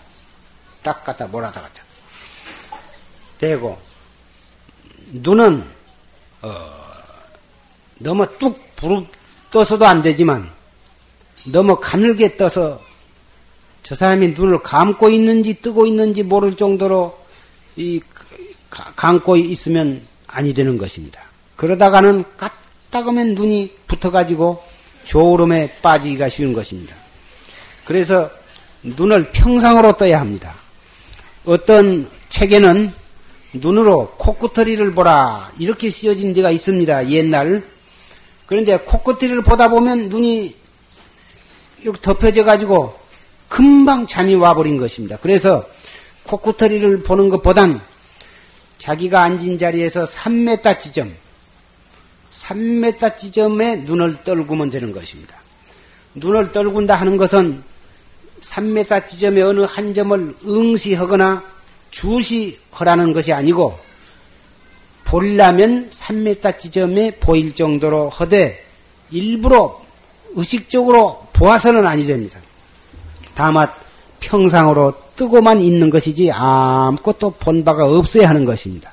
딱 0.82 1.04
갖다 1.04 1.26
몰아다 1.26 1.60
갖다 1.60 1.82
대고 3.38 3.78
눈은 5.12 5.64
어, 6.42 6.70
너무 7.98 8.26
뚝 8.38 8.76
부릅 8.76 9.06
떠서도 9.50 9.86
안 9.86 10.02
되지만 10.02 10.50
너무 11.52 11.78
가늘게 11.80 12.36
떠서 12.36 12.80
저 13.82 13.94
사람이 13.94 14.28
눈을 14.28 14.62
감고 14.62 15.10
있는지 15.10 15.54
뜨고 15.54 15.86
있는지 15.86 16.22
모를 16.22 16.56
정도로 16.56 17.16
이 17.76 18.00
감고 18.70 19.36
있으면 19.36 20.04
아니 20.26 20.52
되는 20.52 20.76
것입니다. 20.76 21.22
그러다가는 21.56 22.24
까딱하면 22.36 23.34
눈이 23.34 23.74
붙어가지고 23.86 24.62
조울음에 25.04 25.80
빠지기가 25.82 26.28
쉬운 26.28 26.52
것입니다. 26.52 26.96
그래서 27.86 28.30
눈을 28.82 29.30
평상으로 29.32 29.94
떠야 29.94 30.20
합니다. 30.20 30.54
어떤 31.44 32.06
책에는 32.28 32.92
눈으로 33.54 34.14
코끝터리를 34.18 34.92
보라 34.92 35.52
이렇게 35.58 35.88
쓰여진 35.90 36.34
데가 36.34 36.50
있습니다. 36.50 37.08
옛날 37.10 37.64
그런데 38.46 38.76
코끝터리를 38.76 39.42
보다 39.42 39.68
보면 39.68 40.08
눈이 40.08 40.56
이렇게 41.82 42.00
덮여져 42.00 42.44
가지고 42.44 42.98
금방 43.48 44.06
잠이 44.06 44.34
와버린 44.34 44.76
것입니다. 44.76 45.16
그래서 45.22 45.64
코끝터리를 46.24 47.04
보는 47.04 47.28
것보단 47.30 47.80
자기가 48.78 49.22
앉은 49.22 49.58
자리에서 49.58 50.04
3m 50.04 50.80
지점, 50.80 51.14
3m 52.32 53.16
지점에 53.16 53.76
눈을 53.76 54.24
떨구면 54.24 54.70
되는 54.70 54.92
것입니다. 54.92 55.36
눈을 56.14 56.52
떨군다 56.52 56.94
하는 56.94 57.16
것은 57.16 57.62
3m 58.50 59.06
지점에 59.06 59.42
어느 59.42 59.60
한 59.60 59.92
점을 59.92 60.34
응시하거나 60.44 61.42
주시하라는 61.90 63.12
것이 63.12 63.32
아니고 63.32 63.78
보려면 65.04 65.90
3m 65.90 66.58
지점에 66.58 67.12
보일 67.18 67.54
정도로 67.54 68.10
허되 68.10 68.64
일부러 69.10 69.80
의식적으로 70.34 71.26
보아서는 71.32 71.86
아니 71.86 72.04
됩니다. 72.04 72.38
다만 73.34 73.68
평상으로 74.20 74.94
뜨고만 75.14 75.60
있는 75.60 75.90
것이지 75.90 76.30
아무것도 76.32 77.30
본 77.32 77.64
바가 77.64 77.86
없어야 77.86 78.28
하는 78.28 78.44
것입니다. 78.44 78.92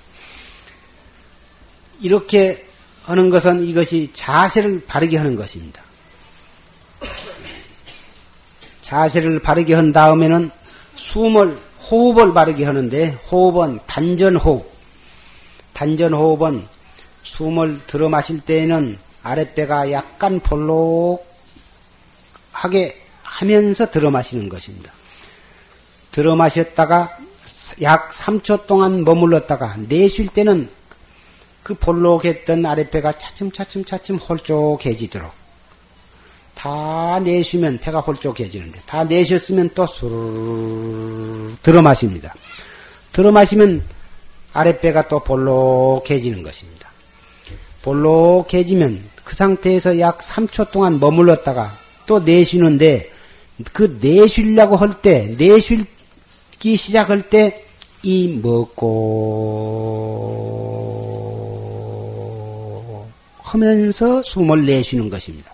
이렇게 2.02 2.66
하는 3.04 3.30
것은 3.30 3.64
이것이 3.64 4.10
자세를 4.14 4.84
바르게 4.86 5.18
하는 5.18 5.36
것입니다. 5.36 5.82
자세를 8.94 9.40
바르게 9.40 9.74
한 9.74 9.92
다음에는 9.92 10.52
숨을 10.94 11.60
호흡을 11.90 12.32
바르게 12.32 12.64
하는데 12.64 13.10
호흡은 13.32 13.80
단전 13.88 14.36
호흡. 14.36 14.72
단전 15.74 16.14
호흡은 16.14 16.68
숨을 17.24 17.88
들어 17.88 18.08
마실 18.08 18.40
때에는 18.42 19.00
아랫배가 19.24 19.92
약간 19.92 20.40
볼록하게 20.42 21.26
하면서 23.24 23.90
들어 23.90 24.12
마시는 24.12 24.48
것입니다. 24.48 24.94
들어 26.12 26.36
마셨다가 26.36 27.18
약 27.82 28.12
3초 28.12 28.68
동안 28.68 29.04
머물렀다가 29.04 29.76
내쉴 29.90 30.28
때는 30.28 30.70
그 31.64 31.74
볼록했던 31.74 32.64
아랫배가 32.64 33.18
차츰차츰 33.18 33.86
차츰 33.86 34.18
홀쭉해지도록 34.18 35.43
다 36.56 37.20
내쉬면 37.20 37.80
배가 37.80 38.00
홀쭉해지는데 38.00 38.82
다 38.86 39.04
내셨으면 39.04 39.70
또 39.76 39.86
들어 41.62 41.82
마십니다. 41.82 42.34
들어 43.12 43.32
마시면 43.32 43.84
아랫배가 44.54 45.08
또 45.08 45.20
볼록해지는 45.20 46.44
것입니다. 46.44 46.90
볼록해지면 47.82 49.04
그 49.24 49.36
상태에서 49.36 50.00
약 50.00 50.20
3초 50.20 50.72
동안 50.72 51.00
머물렀다가 51.00 51.78
또 52.06 52.20
내쉬는데 52.20 53.10
그 53.72 53.98
내쉬려고 54.02 54.76
할 54.76 55.02
때, 55.02 55.36
내쉬기 55.38 56.78
시작할 56.78 57.30
때 57.30 57.64
이 58.06 58.28
먹고 58.44 58.84
하면서 63.40 64.22
숨을 64.22 64.66
내쉬는 64.66 65.10
것입니다. 65.10 65.53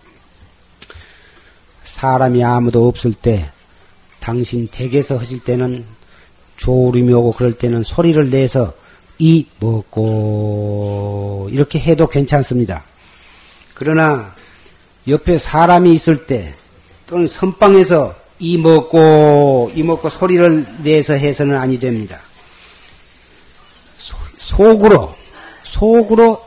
사람이 1.99 2.41
아무도 2.41 2.87
없을 2.87 3.11
때, 3.11 3.51
당신 4.21 4.69
댁에서 4.69 5.17
하실 5.17 5.41
때는 5.41 5.85
조림이 6.55 7.11
오고 7.11 7.33
그럴 7.33 7.51
때는 7.51 7.83
소리를 7.83 8.29
내서 8.29 8.71
이 9.17 9.45
먹고 9.59 11.49
이렇게 11.51 11.77
해도 11.77 12.07
괜찮습니다. 12.07 12.85
그러나 13.73 14.33
옆에 15.09 15.37
사람이 15.37 15.93
있을 15.93 16.25
때 16.25 16.53
또는 17.05 17.27
선방에서 17.27 18.15
이 18.39 18.57
먹고 18.57 19.73
이 19.75 19.83
먹고 19.83 20.07
소리를 20.07 20.65
내서 20.81 21.15
해서는 21.15 21.57
아니 21.57 21.77
됩니다. 21.79 22.21
속으로 24.37 25.15
속으로 25.63 26.41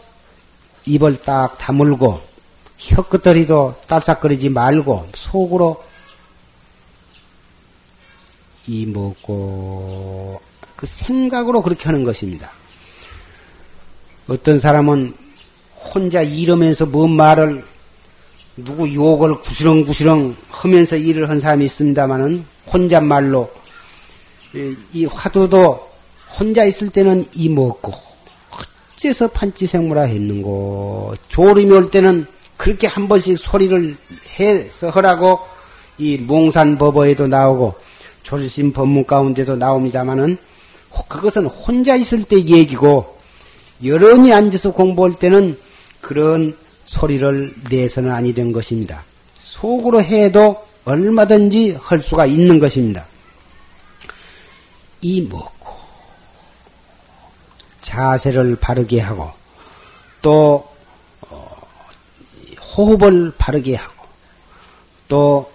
입을 0.86 1.20
딱 1.20 1.58
다물고 1.58 2.31
혀끝들이도 2.84 3.76
딸싹거리지 3.86 4.48
말고 4.48 5.08
속으로 5.14 5.82
이 8.66 8.86
먹고 8.86 10.40
그 10.76 10.86
생각으로 10.86 11.62
그렇게 11.62 11.84
하는 11.86 12.02
것입니다. 12.02 12.50
어떤 14.26 14.58
사람은 14.58 15.14
혼자 15.76 16.22
이러면서 16.22 16.86
뭔 16.86 17.10
말을 17.12 17.64
누구 18.56 18.92
욕을 18.92 19.40
구시렁구시렁 19.40 20.36
하면서 20.48 20.96
일을 20.96 21.28
한 21.28 21.40
사람이 21.40 21.64
있습니다만은 21.64 22.44
혼잣말로 22.72 23.50
이 24.92 25.04
화두도 25.06 25.88
혼자 26.38 26.64
있을 26.64 26.90
때는 26.90 27.24
이 27.34 27.48
먹고 27.48 27.92
어째서 28.96 29.28
판치생물화 29.28 30.02
했는고 30.02 31.14
조림이 31.28 31.70
올 31.70 31.90
때는 31.90 32.26
그렇게 32.56 32.86
한 32.86 33.08
번씩 33.08 33.38
소리를 33.38 33.96
해서 34.38 34.90
하라고 34.90 35.40
이 35.98 36.16
몽산법어에도 36.16 37.26
나오고 37.26 37.74
조심 38.22 38.72
법문 38.72 39.06
가운데도 39.06 39.56
나옵니다만은 39.56 40.36
그것은 41.08 41.46
혼자 41.46 41.96
있을 41.96 42.24
때 42.24 42.36
얘기고 42.36 43.18
여론이 43.84 44.32
앉아서 44.32 44.72
공부할 44.72 45.14
때는 45.18 45.58
그런 46.00 46.56
소리를 46.84 47.54
내서는 47.70 48.10
아니 48.10 48.32
된 48.34 48.52
것입니다. 48.52 49.04
속으로 49.42 50.02
해도 50.02 50.64
얼마든지 50.84 51.78
할 51.80 52.00
수가 52.00 52.26
있는 52.26 52.58
것입니다. 52.58 53.06
이 55.00 55.22
먹고 55.22 55.74
자세를 57.80 58.56
바르게 58.56 59.00
하고 59.00 59.30
또 60.20 60.54
어, 60.54 60.71
호흡을 62.76 63.32
바르게 63.36 63.76
하고 63.76 64.06
또 65.08 65.50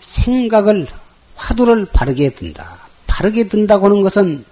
생각을 0.00 0.86
화두를 1.34 1.86
바르게 1.86 2.30
든다. 2.30 2.78
바르게 3.06 3.44
든다고 3.44 3.86
하는 3.86 4.02
것은 4.02 4.44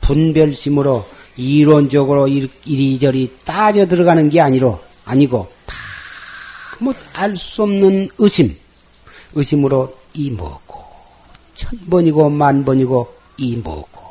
분별심으로 0.00 1.06
이론적으로 1.36 2.28
이리저리 2.28 3.36
따져 3.44 3.86
들어가는 3.86 4.28
게 4.28 4.40
아니로 4.40 4.80
아니고 5.04 5.50
다뭐 6.78 6.94
수 7.34 7.62
없는 7.62 8.08
의심 8.18 8.56
의심으로 9.34 9.96
이 10.14 10.30
먹고 10.30 10.84
천 11.54 11.78
번이고 11.88 12.28
만 12.28 12.64
번이고 12.64 13.14
이 13.38 13.56
먹고 13.56 14.02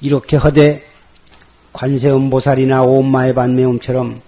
이렇게 0.00 0.36
하되 0.36 0.86
관세음보살이나 1.72 2.82
오마의 2.82 3.34
반매음처럼 3.34 4.20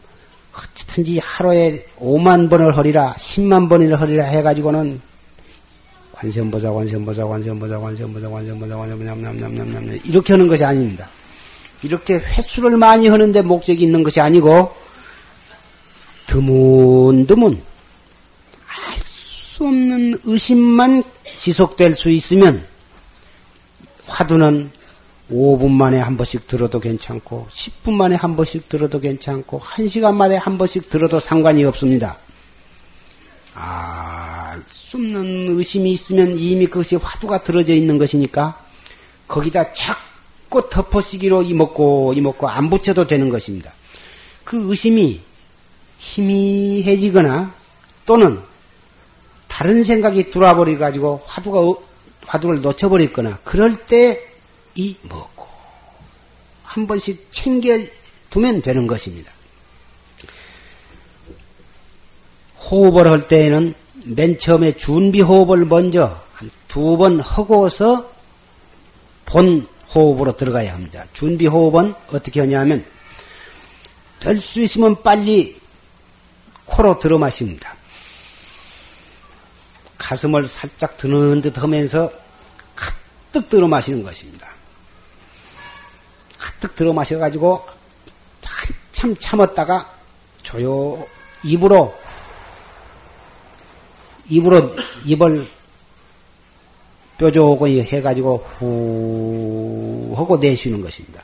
어쨌든지 0.57 1.19
하루에 1.19 1.85
5만 1.99 2.49
번을 2.49 2.77
허리라 2.77 3.15
10만 3.15 3.69
번을 3.69 4.01
허리라 4.01 4.25
해가지고는 4.25 5.01
관세음보살 6.13 6.73
관세음보살 6.73 7.29
관세음보살 7.29 7.81
관세음보살 7.81 8.31
관세음보살 8.31 8.79
관세음보살 8.79 10.01
이렇게 10.05 10.33
하는 10.33 10.49
것이 10.49 10.65
아닙니다. 10.65 11.07
이렇게 11.83 12.15
횟수를 12.15 12.77
많이 12.79 13.09
하는데 13.09 13.43
목적이 13.43 13.85
있는 13.85 14.03
것이 14.03 14.21
아니고 14.21 14.75
드문드문 16.27 17.53
알 18.67 19.07
수 19.57 19.65
없는 19.65 20.19
의심만 20.25 21.03
지속될 21.39 21.95
수 21.95 22.11
있으면 22.11 22.67
화두는 24.07 24.71
5분 25.31 25.70
만에 25.72 25.99
한 25.99 26.16
번씩 26.16 26.47
들어도 26.47 26.79
괜찮고 26.79 27.49
10분 27.51 27.95
만에 27.95 28.14
한 28.14 28.37
번씩 28.37 28.68
들어도 28.68 29.01
괜찮고 29.01 29.61
1시간 29.61 30.14
만에 30.14 30.37
한 30.37 30.57
번씩 30.57 30.89
들어도 30.89 31.18
상관이 31.18 31.64
없습니다. 31.64 32.18
알수 33.55 34.99
없는 34.99 35.57
의심이 35.59 35.91
있으면 35.93 36.39
이미 36.39 36.66
그것이 36.66 36.97
화두가 36.97 37.43
들어져 37.43 37.74
있는 37.74 37.99
것이니까 37.99 38.62
거기다 39.27 39.72
자꾸 39.72 40.68
덮어쓰기로 40.68 41.43
이먹고 41.43 42.12
이먹고 42.14 42.49
안 42.49 42.70
붙여도 42.70 43.07
되는 43.07 43.29
것입니다. 43.29 43.72
그 44.45 44.70
의심이 44.70 45.20
희미해지거나 45.99 47.53
또는 48.05 48.41
다른 49.49 49.83
생각이 49.83 50.31
들어와 50.31 50.55
버려 50.55 50.79
가지고 50.79 51.22
화두가 51.27 51.81
화두를 52.27 52.61
놓쳐버렸거나 52.61 53.39
그럴 53.43 53.74
때 53.87 54.26
이 54.77 54.97
먹고 55.03 55.47
한 56.62 56.87
번씩 56.87 57.29
챙겨 57.31 57.79
두면 58.31 58.62
되는 58.62 58.87
것입니다. 58.87 59.33
호흡을 62.70 63.07
할 63.11 63.29
때에는 63.29 63.74
맨 64.05 64.39
처음에 64.39 64.77
준비 64.77 65.20
호흡을 65.20 65.64
먼저 65.64 66.20
한 66.35 66.51
두 66.68 66.97
번 66.99 67.20
하고서 67.20 68.11
본 69.24 69.66
호흡으로 69.95 70.37
들어가야 70.37 70.74
합니다. 70.74 71.07
준비 71.14 71.47
호흡은 71.47 71.95
어떻게 72.09 72.41
하냐면 72.41 72.85
될 74.20 74.39
수 74.41 74.61
있으면 74.61 75.03
빨리 75.03 75.59
코로 76.66 76.99
들어 76.99 77.16
마십니다. 77.16 77.74
가슴을 79.97 80.45
살짝 80.47 80.97
드는 80.99 81.41
듯 81.41 81.57
하면서 81.62 82.11
가득 82.74 83.49
들어 83.49 83.66
마시는 83.68 84.03
것입니다. 84.03 84.46
가득 86.39 86.74
들어 86.76 86.93
마셔가지고 86.93 87.66
한참 88.97 89.16
참았다가 89.16 89.91
조용 90.43 91.07
입으로 91.45 91.95
입으로 94.28 94.74
입을 95.05 95.49
뾰족하게 97.18 97.82
해가지고 97.82 98.47
후 98.59 100.14
하고 100.16 100.37
내쉬는 100.37 100.80
것입니다. 100.80 101.22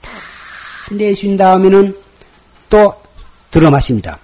다 0.00 0.10
내쉰 0.92 1.36
다음에는 1.36 2.00
또 2.70 2.94
들어 3.50 3.70
마십니다. 3.70 4.18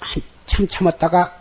한참 0.00 0.68
참았다가 0.68 1.37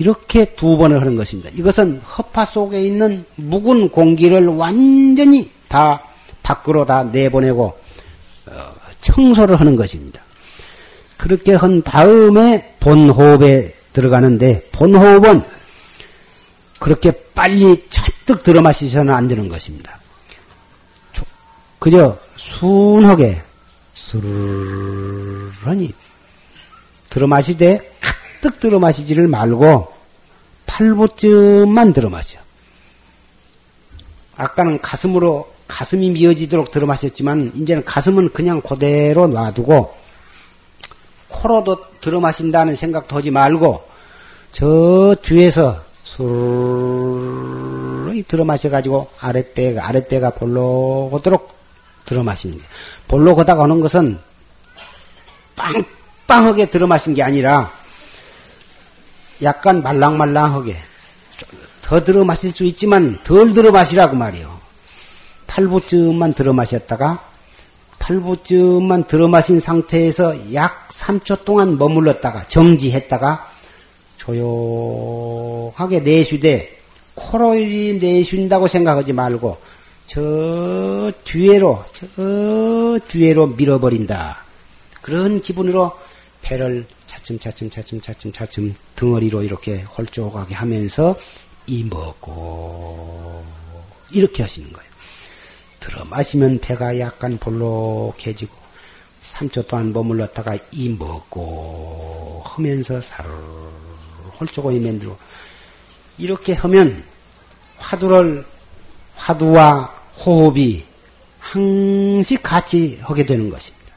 이렇게 0.00 0.46
두 0.56 0.78
번을 0.78 1.02
하는 1.02 1.14
것입니다. 1.14 1.50
이것은 1.52 1.98
허파 2.00 2.46
속에 2.46 2.82
있는 2.82 3.22
묵은 3.36 3.90
공기를 3.90 4.46
완전히 4.46 5.50
다 5.68 6.02
밖으로 6.42 6.86
다 6.86 7.04
내보내고 7.04 7.78
어, 8.46 8.72
청소를 9.02 9.60
하는 9.60 9.76
것입니다. 9.76 10.22
그렇게 11.18 11.52
한 11.52 11.82
다음에 11.82 12.76
본호흡에 12.80 13.74
들어가는데 13.92 14.70
본호흡은 14.72 15.42
그렇게 16.78 17.12
빨리 17.34 17.86
잔뜩 17.90 18.42
들어 18.42 18.62
마시서는 18.62 19.12
안 19.12 19.28
되는 19.28 19.50
것입니다. 19.50 19.98
그저 21.78 22.16
순하게 22.36 23.42
스르르니 23.94 25.92
들어 27.10 27.26
마시되 27.26 27.90
가득 28.40 28.58
들어 28.58 28.78
마시지를 28.78 29.28
말고 29.28 29.92
팔보쯤만 30.64 31.92
들어 31.92 32.08
마셔. 32.08 32.38
아까는 34.34 34.80
가슴으로 34.80 35.46
가슴이 35.68 36.08
미어지도록 36.10 36.70
들어 36.70 36.86
마셨지만 36.86 37.52
이제는 37.54 37.84
가슴은 37.84 38.32
그냥 38.32 38.62
그대로 38.62 39.26
놔두고 39.26 39.94
코로도 41.28 42.00
들어 42.00 42.20
마신다는 42.20 42.76
생각도 42.76 43.14
하지 43.16 43.30
말고 43.30 43.82
저 44.52 45.14
뒤에서 45.20 45.84
술이 46.04 46.24
들어 48.26 48.46
마셔가지고 48.46 49.10
아랫배가 49.20 49.86
아랫배가 49.86 50.30
볼록하도록 50.30 51.52
들어 52.06 52.24
마시는 52.24 52.56
게 52.56 52.64
볼록하다가 53.06 53.64
오는 53.64 53.80
것은 53.80 54.18
빵빵하게 55.56 56.70
들어 56.70 56.86
마신 56.86 57.12
게 57.12 57.22
아니라 57.22 57.79
약간 59.42 59.82
말랑말랑하게 59.82 60.76
더 61.82 62.04
들어 62.04 62.24
마실 62.24 62.52
수 62.52 62.64
있지만 62.64 63.18
덜 63.24 63.52
들어 63.52 63.70
마시라고 63.70 64.16
말이요. 64.16 64.60
8부쯤만 65.46 66.34
들어 66.34 66.52
마셨다가 66.52 67.18
8부쯤만 67.98 69.06
들어 69.06 69.28
마신 69.28 69.60
상태에서 69.60 70.54
약 70.54 70.88
3초 70.88 71.44
동안 71.44 71.78
머물렀다가 71.78 72.44
정지했다가 72.48 73.50
조용하게 74.16 76.00
내쉬되 76.00 76.78
코로 77.14 77.56
이 77.56 77.98
내쉰다고 78.00 78.66
생각하지 78.68 79.12
말고 79.12 79.58
저 80.06 81.12
뒤에로 81.24 81.84
저 81.92 82.98
뒤에로 83.06 83.48
밀어버린다. 83.48 84.44
그런 85.02 85.40
기분으로 85.40 85.92
배를 86.42 86.86
차츰 87.38 87.38
차츰 87.38 87.70
차츰 87.70 88.00
차츰 88.00 88.32
차츰 88.32 88.74
덩어리로 88.96 89.42
이렇게 89.42 89.82
홀쭉하게 89.82 90.54
하면서 90.54 91.16
이 91.66 91.84
먹고 91.84 93.44
이렇게 94.10 94.42
하시는 94.42 94.72
거예요. 94.72 94.90
들어 95.78 96.04
마시면 96.04 96.58
배가 96.60 96.98
약간 96.98 97.38
볼록해지고 97.38 98.52
3초 99.22 99.66
동안 99.68 99.92
머물렀다가 99.92 100.58
이 100.72 100.88
먹고 100.88 102.42
하면서 102.44 103.00
사르 103.00 103.28
홀쭉하게 104.40 104.80
만들고 104.80 105.16
이렇게 106.18 106.54
하면 106.54 107.04
화두를 107.78 108.44
화두와 109.14 109.84
호흡이 110.16 110.84
항시 111.38 112.36
같이 112.42 112.98
하게 113.02 113.24
되는 113.24 113.48
것입니다. 113.48 113.94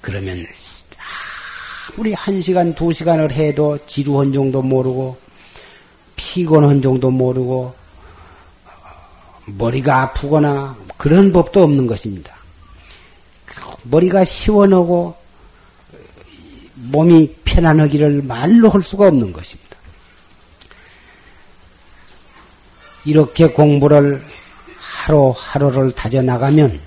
그러면 0.00 0.46
우리 1.96 2.14
한 2.14 2.40
시간, 2.40 2.74
두 2.74 2.92
시간을 2.92 3.32
해도 3.32 3.78
지루한 3.86 4.32
정도 4.32 4.62
모르고, 4.62 5.16
피곤한 6.16 6.80
정도 6.80 7.10
모르고, 7.10 7.74
머리가 9.46 10.02
아프거나 10.02 10.76
그런 10.96 11.32
법도 11.32 11.62
없는 11.62 11.86
것입니다. 11.86 12.34
머리가 13.82 14.24
시원하고, 14.24 15.14
몸이 16.74 17.34
편안하기를 17.44 18.22
말로 18.22 18.70
할 18.70 18.82
수가 18.82 19.08
없는 19.08 19.32
것입니다. 19.32 19.76
이렇게 23.04 23.48
공부를 23.48 24.24
하루하루를 24.78 25.92
다져나가면 25.92 26.80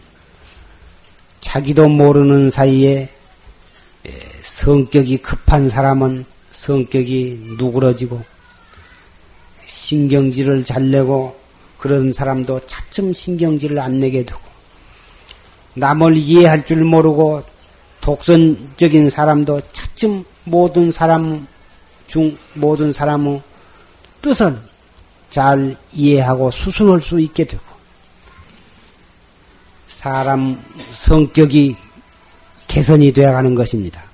자기도 1.42 1.88
모르는 1.90 2.50
사이에 2.50 3.10
성격이 4.56 5.18
급한 5.18 5.68
사람은 5.68 6.24
성격이 6.54 7.58
누그러지고 7.58 8.24
신경질을 9.68 10.64
잘 10.64 10.90
내고 10.90 11.38
그런 11.78 12.14
사람도 12.14 12.62
차츰 12.66 13.12
신경질을 13.12 13.78
안 13.80 14.00
내게 14.00 14.24
되고 14.24 14.40
남을 15.74 16.16
이해할 16.16 16.66
줄 16.66 16.86
모르고 16.86 17.44
독선적인 18.00 19.10
사람도 19.10 19.60
차츰 19.74 20.24
모든 20.46 20.90
사람 20.90 21.46
중 22.08 22.38
모든 22.54 22.94
사람의 22.94 23.42
뜻을 24.22 24.58
잘 25.30 25.76
이해하고 25.92 26.50
수순할 26.50 27.02
수 27.02 27.20
있게 27.20 27.44
되고 27.44 27.62
사람 29.90 30.64
성격이 30.94 31.76
개선이 32.70 33.12
되어가는 33.12 33.54
것입니다. 33.54 34.05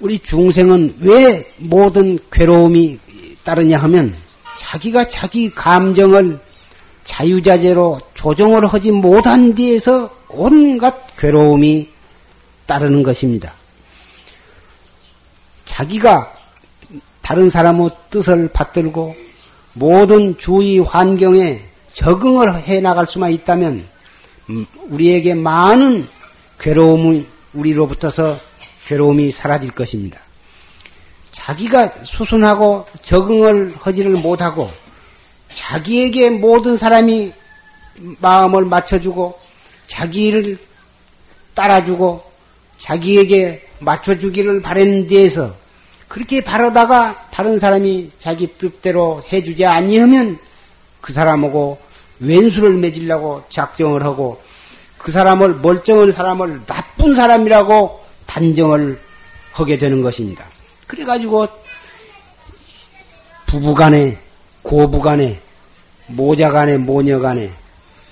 우리 0.00 0.18
중생은 0.18 0.96
왜 1.00 1.46
모든 1.58 2.18
괴로움이 2.30 2.98
따르냐 3.44 3.78
하면 3.78 4.14
자기가 4.58 5.08
자기 5.08 5.50
감정을 5.50 6.38
자유자재로 7.04 8.00
조정을 8.14 8.66
하지 8.66 8.90
못한 8.90 9.54
뒤에서 9.54 10.10
온갖 10.28 11.16
괴로움이 11.16 11.88
따르는 12.66 13.02
것입니다. 13.02 13.54
자기가 15.64 16.32
다른 17.20 17.50
사람의 17.50 17.90
뜻을 18.10 18.48
받들고 18.48 19.14
모든 19.74 20.36
주위 20.38 20.78
환경에 20.78 21.62
적응을 21.92 22.58
해 22.62 22.80
나갈 22.80 23.06
수만 23.06 23.32
있다면 23.32 23.84
음, 24.50 24.66
우리에게 24.88 25.34
많은 25.34 26.06
괴로움이 26.58 27.26
우리로부터서 27.54 28.38
괴로움이 28.86 29.30
사라질 29.30 29.70
것입니다. 29.70 30.20
자기가 31.30 31.90
수순하고 32.04 32.86
적응을 33.02 33.74
하지를 33.80 34.12
못하고 34.12 34.70
자기에게 35.52 36.30
모든 36.30 36.76
사람이 36.76 37.32
마음을 38.20 38.64
맞춰주고 38.64 39.38
자기를 39.86 40.58
따라주고 41.54 42.22
자기에게 42.78 43.66
맞춰주기를 43.80 44.62
바라는 44.62 45.06
데에서 45.06 45.54
그렇게 46.08 46.40
바라다가 46.40 47.28
다른 47.30 47.58
사람이 47.58 48.10
자기 48.18 48.46
뜻대로 48.58 49.22
해주지 49.32 49.64
아니하면 49.64 50.38
그 51.00 51.12
사람하고 51.12 51.78
왼수를 52.20 52.74
맺으려고 52.74 53.42
작정을 53.48 54.04
하고 54.04 54.40
그 54.98 55.10
사람을 55.12 55.56
멀쩡한 55.56 56.12
사람을 56.12 56.66
나쁜 56.66 57.14
사람이라고 57.14 58.03
단정을 58.34 59.00
하게 59.52 59.78
되는 59.78 60.02
것입니다. 60.02 60.44
그래가지고 60.88 61.46
부부간에 63.46 64.18
고부간에 64.62 65.40
모자간에 66.08 66.78
모녀간에 66.78 67.52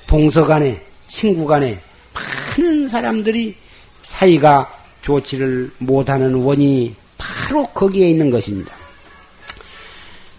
동서간에 0.06 0.80
친구간에 1.08 1.80
많은 2.14 2.86
사람들이 2.86 3.56
사이가 4.02 4.72
좋지를 5.00 5.72
못하는 5.78 6.34
원인이 6.34 6.94
바로 7.18 7.66
거기에 7.66 8.10
있는 8.10 8.30
것입니다. 8.30 8.72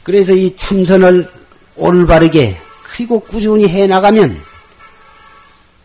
그래서 0.01 0.31
이 0.33 0.55
참선을 0.55 1.29
올바르게 1.75 2.57
그리고 2.83 3.19
꾸준히 3.19 3.67
해 3.67 3.85
나가면 3.87 4.41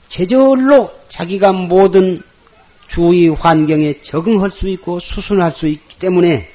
제절로 0.09 0.89
자기가 1.09 1.53
모든 1.53 2.23
주위 2.89 3.29
환경에 3.29 4.01
적응할 4.01 4.51
수 4.51 4.69
있고 4.69 4.99
수순할 4.99 5.53
수 5.53 5.67
있기 5.69 5.97
때문에 5.99 6.49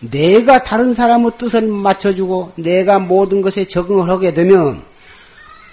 내가 0.00 0.62
다른 0.62 0.94
사람의 0.94 1.32
뜻을 1.38 1.66
맞춰주고 1.66 2.52
내가 2.56 2.98
모든 2.98 3.40
것에 3.40 3.64
적응을 3.64 4.10
하게 4.10 4.34
되면 4.34 4.82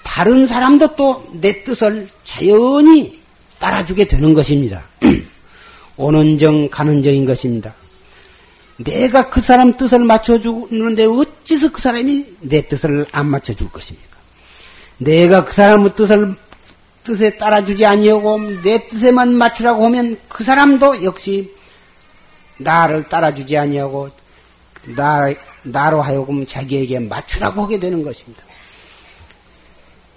다른 0.04 0.46
사람도 0.46 0.96
또 0.96 1.24
내 1.34 1.64
뜻을 1.64 2.08
자연히 2.24 3.20
따라주게 3.60 4.06
되는 4.06 4.34
것입니다. 4.34 4.86
오는 5.98 6.38
정 6.38 6.70
가는 6.70 7.02
정인 7.02 7.26
것입니다. 7.26 7.74
내가 8.78 9.30
그 9.30 9.42
사람 9.42 9.76
뜻을 9.78 10.00
맞춰주는데 10.00 11.06
어찌서 11.06 11.72
그 11.72 11.82
사람이 11.82 12.26
내 12.42 12.62
뜻을 12.62 13.06
안 13.12 13.28
맞춰줄 13.28 13.70
것입니까? 13.70 14.18
내가 14.98 15.46
그 15.46 15.54
사람의 15.54 15.96
뜻을 15.96 16.36
뜻에 17.04 17.38
따라주지 17.38 17.86
아니하고 17.86 18.40
내 18.64 18.88
뜻에만 18.88 19.34
맞추라고 19.34 19.86
하면 19.86 20.18
그 20.28 20.44
사람도 20.44 21.04
역시 21.04 21.54
나를 22.58 23.10
따라주지 23.10 23.58
아니하고 23.58 24.10
나, 24.96 25.30
나로 25.64 26.02
하여금 26.02 26.46
자기에게 26.46 27.00
맞추라고 27.00 27.64
하게 27.64 27.80
되는 27.80 28.04
것입니다. 28.04 28.44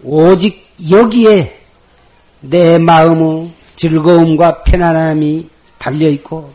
오직 0.02 0.66
여기에 0.90 1.60
내 2.40 2.78
마음의 2.78 3.52
즐거움과 3.76 4.62
편안함이 4.64 5.48
달려 5.78 6.08
있고 6.08 6.52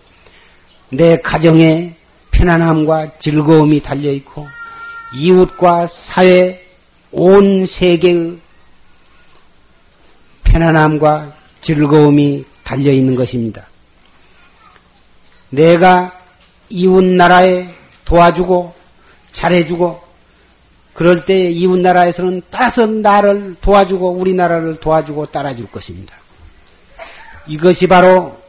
내 0.90 1.18
가정의 1.18 1.96
편안함과 2.32 3.18
즐거움이 3.20 3.82
달려 3.82 4.12
있고 4.12 4.48
이웃과 5.16 5.88
사회 5.88 6.62
온 7.12 7.66
세계의 7.66 8.41
편안함과 10.44 11.36
즐거움이 11.62 12.46
달려 12.64 12.92
있는 12.92 13.16
것입니다. 13.16 13.68
내가 15.50 16.18
이웃 16.70 17.04
나라에 17.04 17.68
도와주고 18.06 18.74
잘해주고 19.34 20.02
그럴 20.94 21.26
때 21.26 21.50
이웃 21.50 21.78
나라에서는 21.78 22.42
따라서 22.50 22.86
나를 22.86 23.56
도와주고 23.62 24.12
우리나라를 24.12 24.78
도와주고 24.80 25.28
따라줄 25.28 25.68
것입니다. 25.72 26.16
이것이 27.48 27.88
바로 27.88 28.40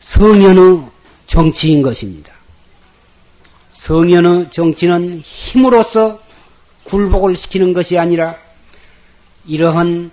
성현의 0.00 0.84
정치인 1.26 1.82
것입니다. 1.82 2.32
성현의 3.72 4.50
정치는 4.50 5.20
힘으로써 5.24 6.20
굴복을 6.84 7.34
시키는 7.36 7.72
것이 7.72 7.98
아니라 7.98 8.36
이러한 9.46 10.10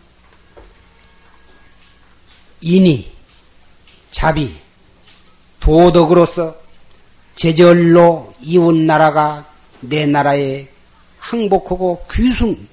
인이, 2.62 3.12
자비, 4.12 4.54
도덕으로서 5.60 6.56
제절로 7.36 8.34
이웃 8.42 8.76
나라가 8.76 9.46
내 9.82 10.06
나라에 10.06 10.68
항복하고 11.20 12.06
귀순, 12.12 12.68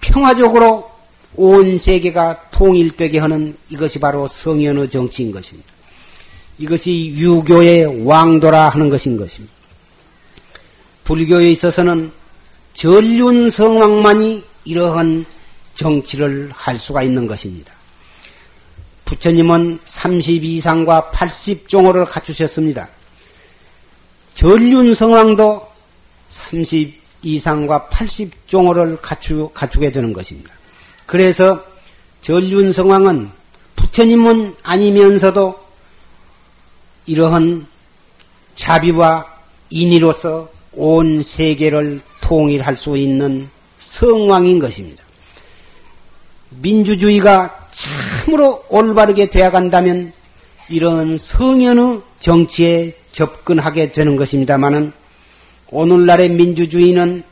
평화적으로 0.00 0.90
온 1.34 1.78
세계가 1.78 2.50
통일되게 2.50 3.18
하는 3.18 3.56
이것이 3.68 3.98
바로 3.98 4.26
성현의 4.26 4.88
정치인 4.88 5.32
것입니다. 5.32 5.68
이것이 6.58 7.14
유교의 7.16 8.06
왕도라 8.06 8.70
하는 8.70 8.88
것인 8.88 9.16
것입니다. 9.16 9.54
불교에 11.04 11.50
있어서는 11.50 12.12
전륜성왕만이 12.72 14.44
이러한 14.66 15.24
정치를 15.74 16.50
할 16.52 16.78
수가 16.78 17.02
있는 17.02 17.26
것입니다. 17.26 17.72
부처님은 19.04 19.78
32상과 19.84 21.10
80종호를 21.12 22.06
갖추셨습니다. 22.10 22.88
전륜성왕도 24.34 25.66
32상과 26.28 27.88
80종호를 27.88 28.98
갖추, 29.00 29.48
갖추게 29.54 29.92
되는 29.92 30.12
것입니다. 30.12 30.52
그래서 31.06 31.64
전륜성왕은 32.20 33.30
부처님은 33.76 34.56
아니면서도 34.62 35.58
이러한 37.06 37.66
자비와 38.56 39.24
인의로서 39.70 40.48
온 40.72 41.22
세계를 41.22 42.00
통일할 42.20 42.76
수 42.76 42.96
있는 42.96 43.48
성왕인 43.96 44.58
것입니다. 44.58 45.02
민주주의가 46.50 47.68
참으로 47.70 48.62
올바르게 48.68 49.30
되어간다면 49.30 50.12
이런 50.68 51.16
성현의 51.16 52.02
정치에 52.18 52.94
접근하게 53.12 53.92
되는 53.92 54.16
것입니다만은 54.16 54.92
오늘날의 55.70 56.28
민주주의는 56.30 57.22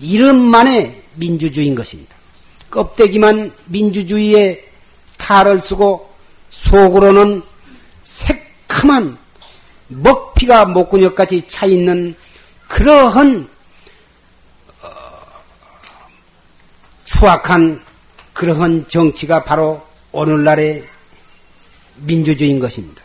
이름만의 0.00 1.02
민주주의인 1.16 1.74
것입니다. 1.74 2.16
껍데기만 2.70 3.52
민주주의에 3.66 4.64
탈을 5.18 5.60
쓰고 5.60 6.08
속으로는 6.50 7.42
새카만 8.02 9.18
먹피가 9.88 10.66
목근육까지 10.66 11.42
차 11.46 11.66
있는 11.66 12.14
그러한 12.68 13.48
추악한 17.18 17.82
그러한 18.32 18.86
정치가 18.86 19.42
바로 19.42 19.82
오늘날의 20.12 20.84
민주주의인 21.96 22.60
것입니다. 22.60 23.02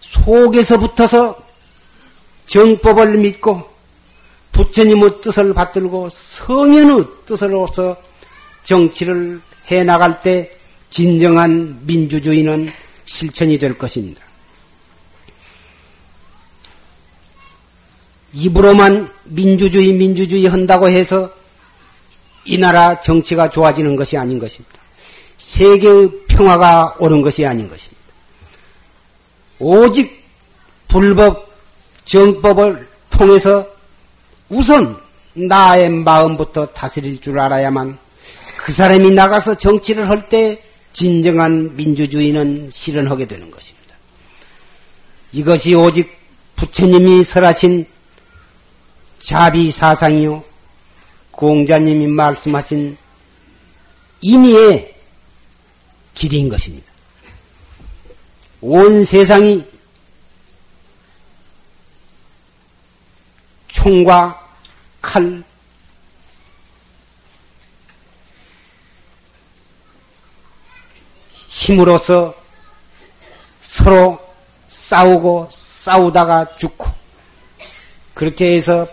속에서붙어서 0.00 1.38
정법을 2.44 3.16
믿고 3.16 3.66
부처님의 4.52 5.22
뜻을 5.22 5.54
받들고 5.54 6.10
성현의 6.10 7.06
뜻으로서 7.24 7.96
정치를 8.64 9.40
해 9.70 9.84
나갈 9.84 10.20
때 10.20 10.50
진정한 10.90 11.80
민주주의는 11.86 12.70
실천이 13.06 13.56
될 13.56 13.78
것입니다. 13.78 14.20
입으로만 18.34 19.10
민주주의, 19.24 19.94
민주주의 19.94 20.44
한다고 20.46 20.90
해서 20.90 21.37
이 22.48 22.56
나라 22.56 22.98
정치가 23.00 23.50
좋아지는 23.50 23.94
것이 23.94 24.16
아닌 24.16 24.38
것입니다. 24.38 24.78
세계의 25.36 26.10
평화가 26.28 26.96
오는 26.98 27.20
것이 27.20 27.44
아닌 27.44 27.68
것입니다. 27.68 28.02
오직 29.58 30.24
불법 30.88 31.52
정법을 32.06 32.88
통해서 33.10 33.66
우선 34.48 34.96
나의 35.34 35.90
마음부터 35.90 36.66
다스릴 36.66 37.20
줄 37.20 37.38
알아야만 37.38 37.98
그 38.56 38.72
사람이 38.72 39.10
나가서 39.10 39.56
정치를 39.56 40.08
할 40.08 40.28
때 40.30 40.62
진정한 40.94 41.76
민주주의는 41.76 42.70
실현하게 42.72 43.26
되는 43.26 43.50
것입니다. 43.50 43.94
이것이 45.32 45.74
오직 45.74 46.10
부처님이 46.56 47.22
설하신 47.24 47.86
자비 49.18 49.70
사상이요 49.70 50.42
공자님이 51.38 52.08
말씀하신 52.08 52.98
인의의 54.22 54.92
길인 56.12 56.48
것입니다. 56.48 56.90
온 58.60 59.04
세상이 59.04 59.64
총과 63.68 64.48
칼, 65.00 65.44
힘으로서 71.46 72.34
서로 73.62 74.18
싸우고 74.66 75.48
싸우다가 75.52 76.56
죽고 76.56 76.90
그렇게 78.12 78.56
해서 78.56 78.88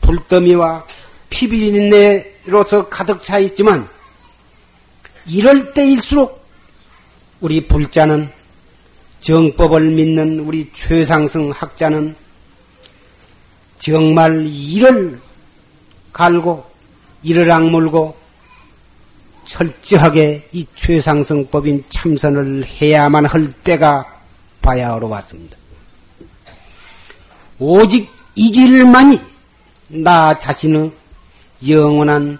불더미와 0.00 0.86
피비린내로서 1.30 2.88
가득 2.88 3.22
차 3.22 3.38
있지만 3.38 3.88
이럴 5.26 5.72
때일수록 5.72 6.44
우리 7.40 7.66
불자는 7.66 8.30
정법을 9.20 9.90
믿는 9.90 10.40
우리 10.40 10.70
최상승 10.72 11.50
학자는 11.50 12.14
정말 13.78 14.46
이를 14.46 15.20
갈고 16.12 16.64
이를 17.22 17.50
악물고 17.50 18.16
철저하게 19.44 20.48
이 20.52 20.66
최상승법인 20.74 21.84
참선을 21.88 22.64
해야만 22.66 23.24
할 23.24 23.50
때가 23.52 24.04
봐야 24.60 24.92
어려웠습니다. 24.92 25.56
오직 27.58 28.08
이 28.34 28.50
길만이 28.50 29.18
나 29.88 30.36
자신의 30.36 30.92
영원한 31.66 32.38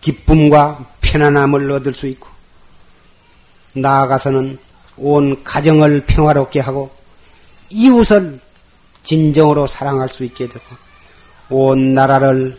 기쁨과 0.00 0.86
편안함을 1.00 1.70
얻을 1.70 1.94
수 1.94 2.06
있고 2.06 2.28
나아가서는 3.74 4.58
온 4.96 5.42
가정을 5.42 6.04
평화롭게 6.06 6.60
하고 6.60 6.90
이웃을 7.70 8.40
진정으로 9.02 9.66
사랑할 9.66 10.08
수 10.08 10.24
있게 10.24 10.48
되고 10.48 10.64
온 11.48 11.94
나라를 11.94 12.58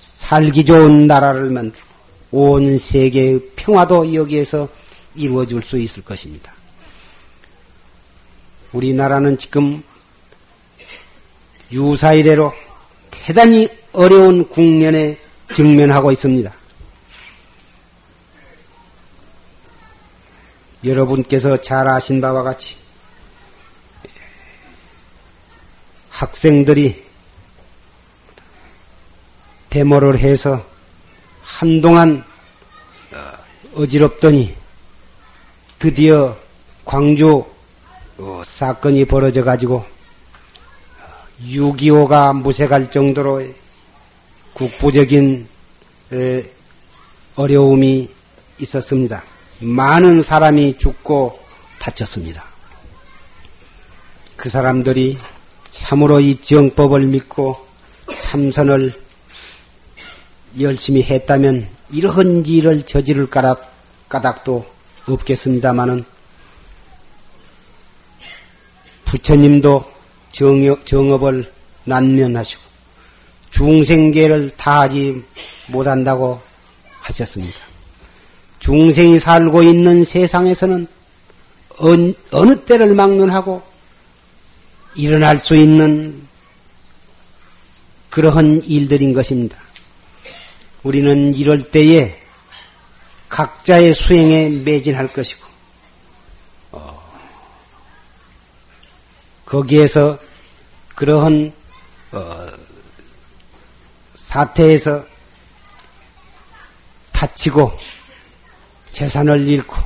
살기 0.00 0.64
좋은 0.64 1.06
나라를 1.06 1.50
만들고 1.50 1.86
온 2.32 2.78
세계의 2.78 3.50
평화도 3.56 4.14
여기에서 4.14 4.68
이루어질 5.14 5.62
수 5.62 5.78
있을 5.78 6.02
것입니다. 6.02 6.55
우리나라는 8.72 9.38
지금 9.38 9.82
유사이대로 11.72 12.52
대단히 13.10 13.68
어려운 13.92 14.48
국면에 14.48 15.18
직면하고 15.54 16.12
있습니다. 16.12 16.54
여러분께서 20.84 21.60
잘 21.60 21.88
아신 21.88 22.20
바와 22.20 22.42
같이 22.42 22.76
학생들이 26.10 27.04
데모를 29.70 30.18
해서 30.18 30.64
한동안 31.42 32.24
어, 33.12 33.80
어지럽더니 33.82 34.54
드디어 35.78 36.36
광주 36.84 37.44
어, 38.18 38.42
사건이 38.44 39.04
벌어져 39.04 39.44
가지고 39.44 39.84
6.25가 41.42 42.34
무색할 42.34 42.90
정도로 42.90 43.42
국부적인 44.54 45.46
어려움이 47.34 48.08
있었습니다. 48.58 49.22
많은 49.60 50.22
사람이 50.22 50.78
죽고 50.78 51.38
다쳤습니다. 51.78 52.44
그 54.36 54.48
사람들이 54.48 55.18
참으로 55.70 56.20
이 56.20 56.40
정법을 56.40 57.02
믿고 57.02 57.58
참선을 58.18 58.98
열심히 60.58 61.02
했다면 61.02 61.68
이러한 61.92 62.46
일을 62.46 62.84
저지를 62.84 63.26
까닭, 63.26 63.70
까닭도 64.08 64.64
없겠습니다마는 65.06 66.15
부처님도 69.06 69.84
정업, 70.32 70.84
정업 70.84 71.24
을 71.24 71.50
난면하시고 71.84 72.60
중생계를 73.50 74.50
다 74.56 74.80
하지 74.82 75.22
못한다고 75.68 76.40
하셨습니다. 77.00 77.56
중생이 78.58 79.20
살고 79.20 79.62
있는 79.62 80.04
세상에서는 80.04 80.86
어느, 81.78 82.12
어느 82.32 82.64
때를 82.64 82.94
막론하고 82.94 83.62
일어날 84.96 85.38
수 85.38 85.54
있는 85.54 86.26
그러한 88.10 88.62
일들인 88.64 89.12
것입니다. 89.12 89.58
우리는 90.82 91.34
이럴 91.34 91.70
때에 91.70 92.18
각자의 93.28 93.94
수행에 93.94 94.48
매진할 94.48 95.08
것이고, 95.08 95.44
거기에서 99.46 100.18
그러한 100.96 101.52
어, 102.10 102.46
사태에서 104.14 105.06
다치고 107.12 107.78
재산을 108.90 109.46
잃고 109.46 109.76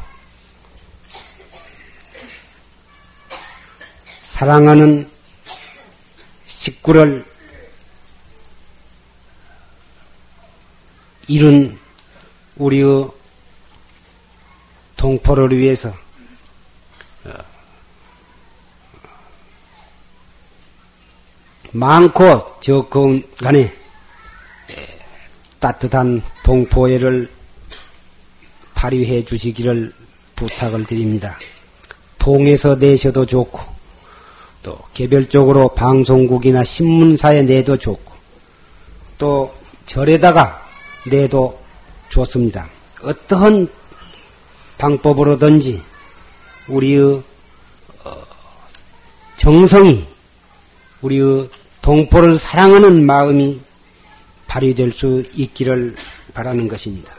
사랑하는 4.22 5.10
식구를 6.46 7.24
잃은 11.28 11.78
우리의 12.56 13.08
동포를 14.96 15.56
위해서 15.56 15.94
많고 21.72 22.60
적은 22.60 23.22
간에 23.38 23.72
따뜻한 25.58 26.22
동포애를 26.42 27.30
발휘해 28.74 29.24
주시기를 29.24 29.92
부탁을 30.36 30.86
드립니다. 30.86 31.38
통해서 32.18 32.74
내셔도 32.74 33.26
좋고 33.26 33.60
또 34.62 34.78
개별적으로 34.94 35.68
방송국이나 35.68 36.64
신문사에 36.64 37.42
내도 37.42 37.76
좋고 37.76 38.12
또 39.18 39.54
절에다가 39.86 40.66
내도 41.06 41.58
좋습니다. 42.08 42.68
어떠한 43.02 43.68
방법으로든지 44.78 45.82
우리의 46.68 47.22
어, 48.04 48.22
정성이 49.36 50.06
우리의 51.02 51.48
동포를 51.82 52.38
사랑하는 52.38 53.04
마음이 53.06 53.60
발휘될 54.46 54.92
수 54.92 55.24
있기를 55.34 55.96
바라는 56.34 56.68
것입니다. 56.68 57.12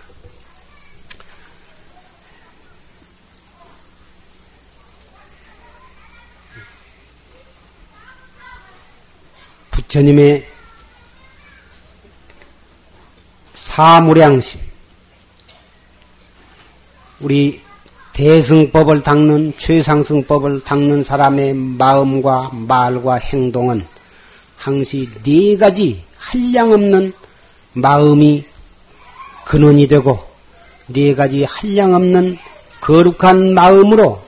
부처님의 9.71 10.45
사무량심, 13.55 14.59
우리 17.21 17.61
대승법을 18.13 19.01
닦는 19.01 19.53
최상승법을 19.57 20.63
닦는 20.63 21.03
사람의 21.03 21.53
마음과 21.53 22.51
말과 22.53 23.15
행동은 23.15 23.87
항시 24.61 25.09
네 25.23 25.57
가지 25.57 26.03
한량없는 26.17 27.13
마음이 27.73 28.45
근원이 29.43 29.87
되고 29.87 30.23
네 30.85 31.15
가지 31.15 31.43
한량없는 31.43 32.37
거룩한 32.79 33.55
마음으로 33.55 34.21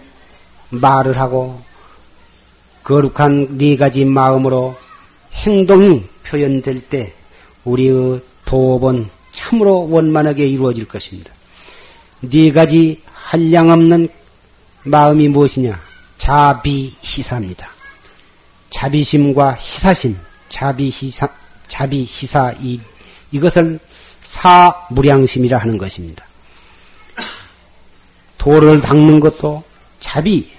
말을 0.72 1.20
하고 1.20 1.62
거룩한 2.84 3.60
네 3.60 3.76
가지 3.76 4.06
마음으로 4.06 4.76
행동이 5.34 6.04
표현될 6.26 6.82
때 6.90 7.14
우리의 7.64 8.20
도업은 8.46 9.10
참으로 9.32 9.88
원만하게 9.88 10.48
이루어질 10.48 10.88
것입니다. 10.88 11.32
네 12.22 12.52
가지 12.52 13.02
한량없는 13.14 14.10
마음이 14.84 15.28
무엇이냐? 15.28 15.80
자비희사입니다. 16.18 17.72
자비심과 18.84 19.54
희사심, 19.54 20.18
자비희사, 20.50 21.30
자비희사 21.70 22.54
이 22.60 22.82
이것을 23.32 23.80
사무량심이라 24.24 25.58
하는 25.58 25.78
것입니다. 25.78 26.26
도를 28.38 28.82
닦는 28.82 29.22
것도 29.22 29.64
자비, 30.02 30.52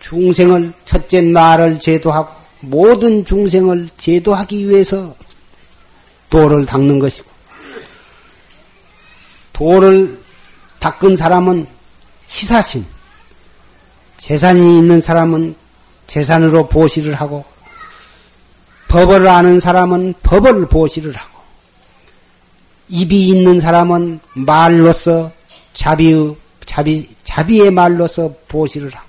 중생을 0.00 0.72
첫째 0.84 1.20
나를 1.20 1.78
제도하고 1.78 2.32
모든 2.58 3.24
중생을 3.24 3.88
제도하기 3.96 4.68
위해서 4.68 5.14
도를 6.28 6.66
닦는 6.66 6.98
것이고 6.98 7.30
도를 9.52 10.20
닦은 10.80 11.16
사람은 11.16 11.68
희사심, 12.26 12.84
재산이 14.16 14.78
있는 14.78 15.00
사람은 15.00 15.54
재산으로 16.08 16.68
보시를 16.68 17.14
하고 17.14 17.44
법을 18.90 19.28
아는 19.28 19.60
사람은 19.60 20.14
법을 20.24 20.66
보시를 20.66 21.14
하고 21.14 21.40
입이 22.88 23.28
있는 23.28 23.60
사람은 23.60 24.18
말로서 24.34 25.30
자비의 25.74 26.34
자비 26.66 27.08
자비의 27.22 27.70
말로서 27.70 28.34
보시를 28.48 28.92
하고 28.92 29.06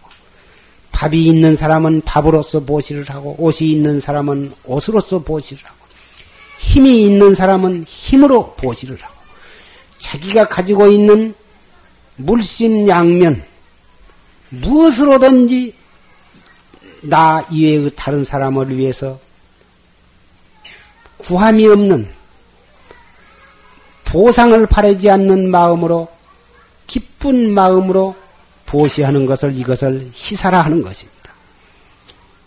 밥이 0.92 1.26
있는 1.26 1.56
사람은 1.56 2.02
밥으로서 2.02 2.60
보시를 2.60 3.10
하고 3.10 3.36
옷이 3.40 3.72
있는 3.72 4.00
사람은 4.00 4.54
옷으로서 4.66 5.24
보시를 5.24 5.66
하고 5.66 5.78
힘이 6.60 7.08
있는 7.08 7.34
사람은 7.34 7.86
힘으로 7.88 8.54
보시를 8.54 8.98
하고 9.02 9.16
자기가 9.98 10.46
가지고 10.46 10.90
있는 10.90 11.34
물심양면 12.18 13.44
무엇으로든지 14.50 15.74
나 17.02 17.44
이외의 17.50 17.90
다른 17.96 18.24
사람을 18.24 18.78
위해서 18.78 19.20
구함이 21.22 21.68
없는 21.68 22.10
보상을 24.06 24.66
바라지 24.66 25.10
않는 25.10 25.50
마음으로 25.50 26.08
기쁜 26.88 27.54
마음으로 27.54 28.16
보시하는 28.66 29.26
것을 29.26 29.56
이것을 29.56 30.12
희사라 30.14 30.62
하는 30.62 30.82
것입니다. 30.82 31.32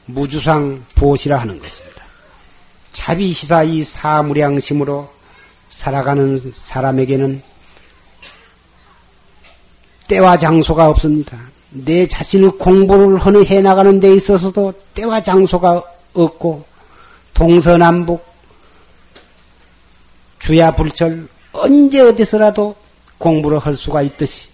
무주상 0.06 0.84
보시라 0.94 1.38
하는 1.38 1.58
것입니다. 1.58 2.04
자비희사 2.92 3.62
이 3.62 3.82
사무량심으로 3.82 5.08
살아가는 5.70 6.38
사람에게는 6.52 7.42
때와 10.08 10.36
장소가 10.36 10.88
없습니다. 10.90 11.38
내 11.70 12.06
자신의 12.06 12.50
공부를 12.58 13.46
해 13.46 13.60
나가는 13.60 13.98
데 13.98 14.12
있어서도 14.14 14.72
때와 14.94 15.22
장소가 15.22 15.82
없고 16.12 16.64
동서남북 17.32 18.33
주야 20.44 20.70
불철 20.70 21.26
언제 21.52 22.00
어디서라도 22.00 22.76
공부를 23.16 23.58
할 23.58 23.74
수가 23.74 24.02
있듯이 24.02 24.50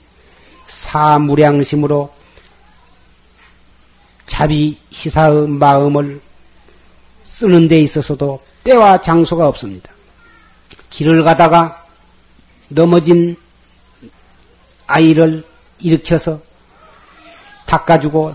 사무량심으로 0.68 2.09
자비 4.24 4.78
희사의 4.93 5.49
마음을 5.49 6.20
쓰는 7.24 7.66
데 7.66 7.80
있어서도 7.80 8.41
때와 8.62 9.01
장소가 9.01 9.49
없습니다. 9.49 9.91
길을 10.91 11.24
가다가 11.24 11.84
넘어진 12.68 13.34
아이를 14.86 15.45
일으켜서 15.80 16.41
닦아주고 17.66 18.32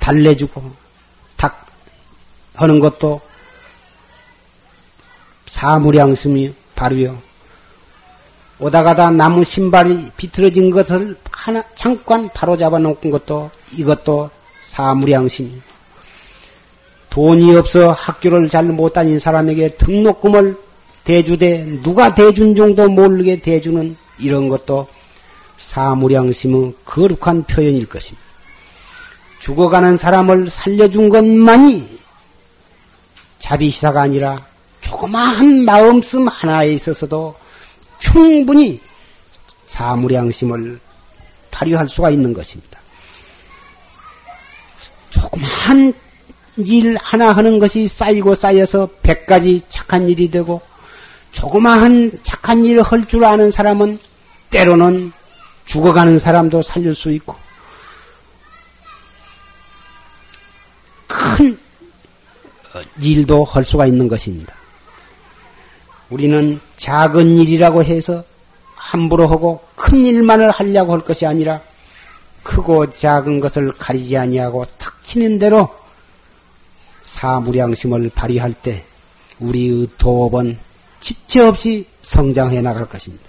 달래주고 0.00 0.72
닦 1.36 1.66
하는 2.56 2.80
것도 2.80 3.27
사무량심이 5.48 6.52
바로요. 6.74 7.18
오다가다 8.60 9.10
나무 9.12 9.44
신발이 9.44 10.08
비틀어진 10.16 10.70
것을 10.70 11.16
하나 11.30 11.62
잠깐 11.74 12.28
바로 12.34 12.56
잡아놓은 12.56 13.10
것도 13.10 13.50
이것도 13.76 14.30
사무량심이 14.62 15.60
돈이 17.10 17.56
없어 17.56 17.92
학교를 17.92 18.48
잘 18.48 18.64
못 18.64 18.92
다닌 18.92 19.18
사람에게 19.18 19.76
등록금을 19.76 20.56
대주되 21.04 21.82
누가 21.82 22.14
대준 22.14 22.54
정도 22.54 22.88
모르게 22.88 23.40
대주는 23.40 23.96
이런 24.18 24.48
것도 24.48 24.86
사무량심의 25.56 26.74
거룩한 26.84 27.44
표현일 27.44 27.86
것입니다. 27.86 28.26
죽어가는 29.38 29.96
사람을 29.96 30.50
살려준 30.50 31.08
것만이 31.08 31.98
자비시사가 33.38 34.02
아니라 34.02 34.44
조그마한 34.80 35.64
마음씀 35.64 36.28
하나에 36.28 36.72
있어서도 36.72 37.34
충분히 37.98 38.80
사무량심을 39.66 40.80
발휘할 41.50 41.88
수가 41.88 42.10
있는 42.10 42.32
것입니다. 42.32 42.78
조그마한 45.10 45.92
일 46.58 46.96
하나 47.00 47.32
하는 47.32 47.58
것이 47.58 47.86
쌓이고 47.86 48.34
쌓여서 48.34 48.88
백 49.02 49.26
가지 49.26 49.60
착한 49.68 50.08
일이 50.08 50.30
되고 50.30 50.60
조그마한 51.32 52.18
착한 52.22 52.64
일을 52.64 52.82
할 52.82 53.06
줄 53.06 53.24
아는 53.24 53.50
사람은 53.50 53.98
때로는 54.50 55.12
죽어가는 55.66 56.18
사람도 56.18 56.62
살릴 56.62 56.94
수 56.94 57.12
있고 57.12 57.36
큰 61.06 61.58
일도 63.00 63.44
할 63.44 63.64
수가 63.64 63.86
있는 63.86 64.08
것입니다. 64.08 64.54
우리는 66.10 66.60
작은 66.76 67.36
일이라고 67.38 67.84
해서 67.84 68.24
함부로 68.74 69.26
하고 69.26 69.60
큰 69.76 70.06
일만을 70.06 70.50
하려고 70.50 70.92
할 70.92 71.00
것이 71.00 71.26
아니라 71.26 71.60
크고 72.42 72.92
작은 72.94 73.40
것을 73.40 73.72
가리지 73.72 74.16
아니하고 74.16 74.64
탁 74.78 75.02
치는 75.04 75.38
대로 75.38 75.68
사무량심을 77.04 78.10
발휘할 78.14 78.54
때 78.54 78.84
우리의 79.38 79.88
도업은 79.98 80.58
지체 81.00 81.40
없이 81.40 81.86
성장해 82.02 82.60
나갈 82.62 82.88
것입니다. 82.88 83.28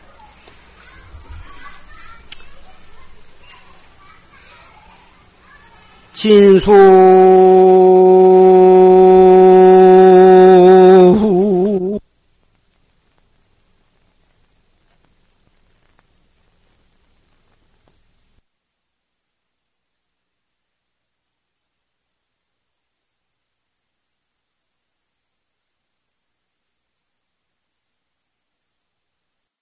진수 6.13 6.71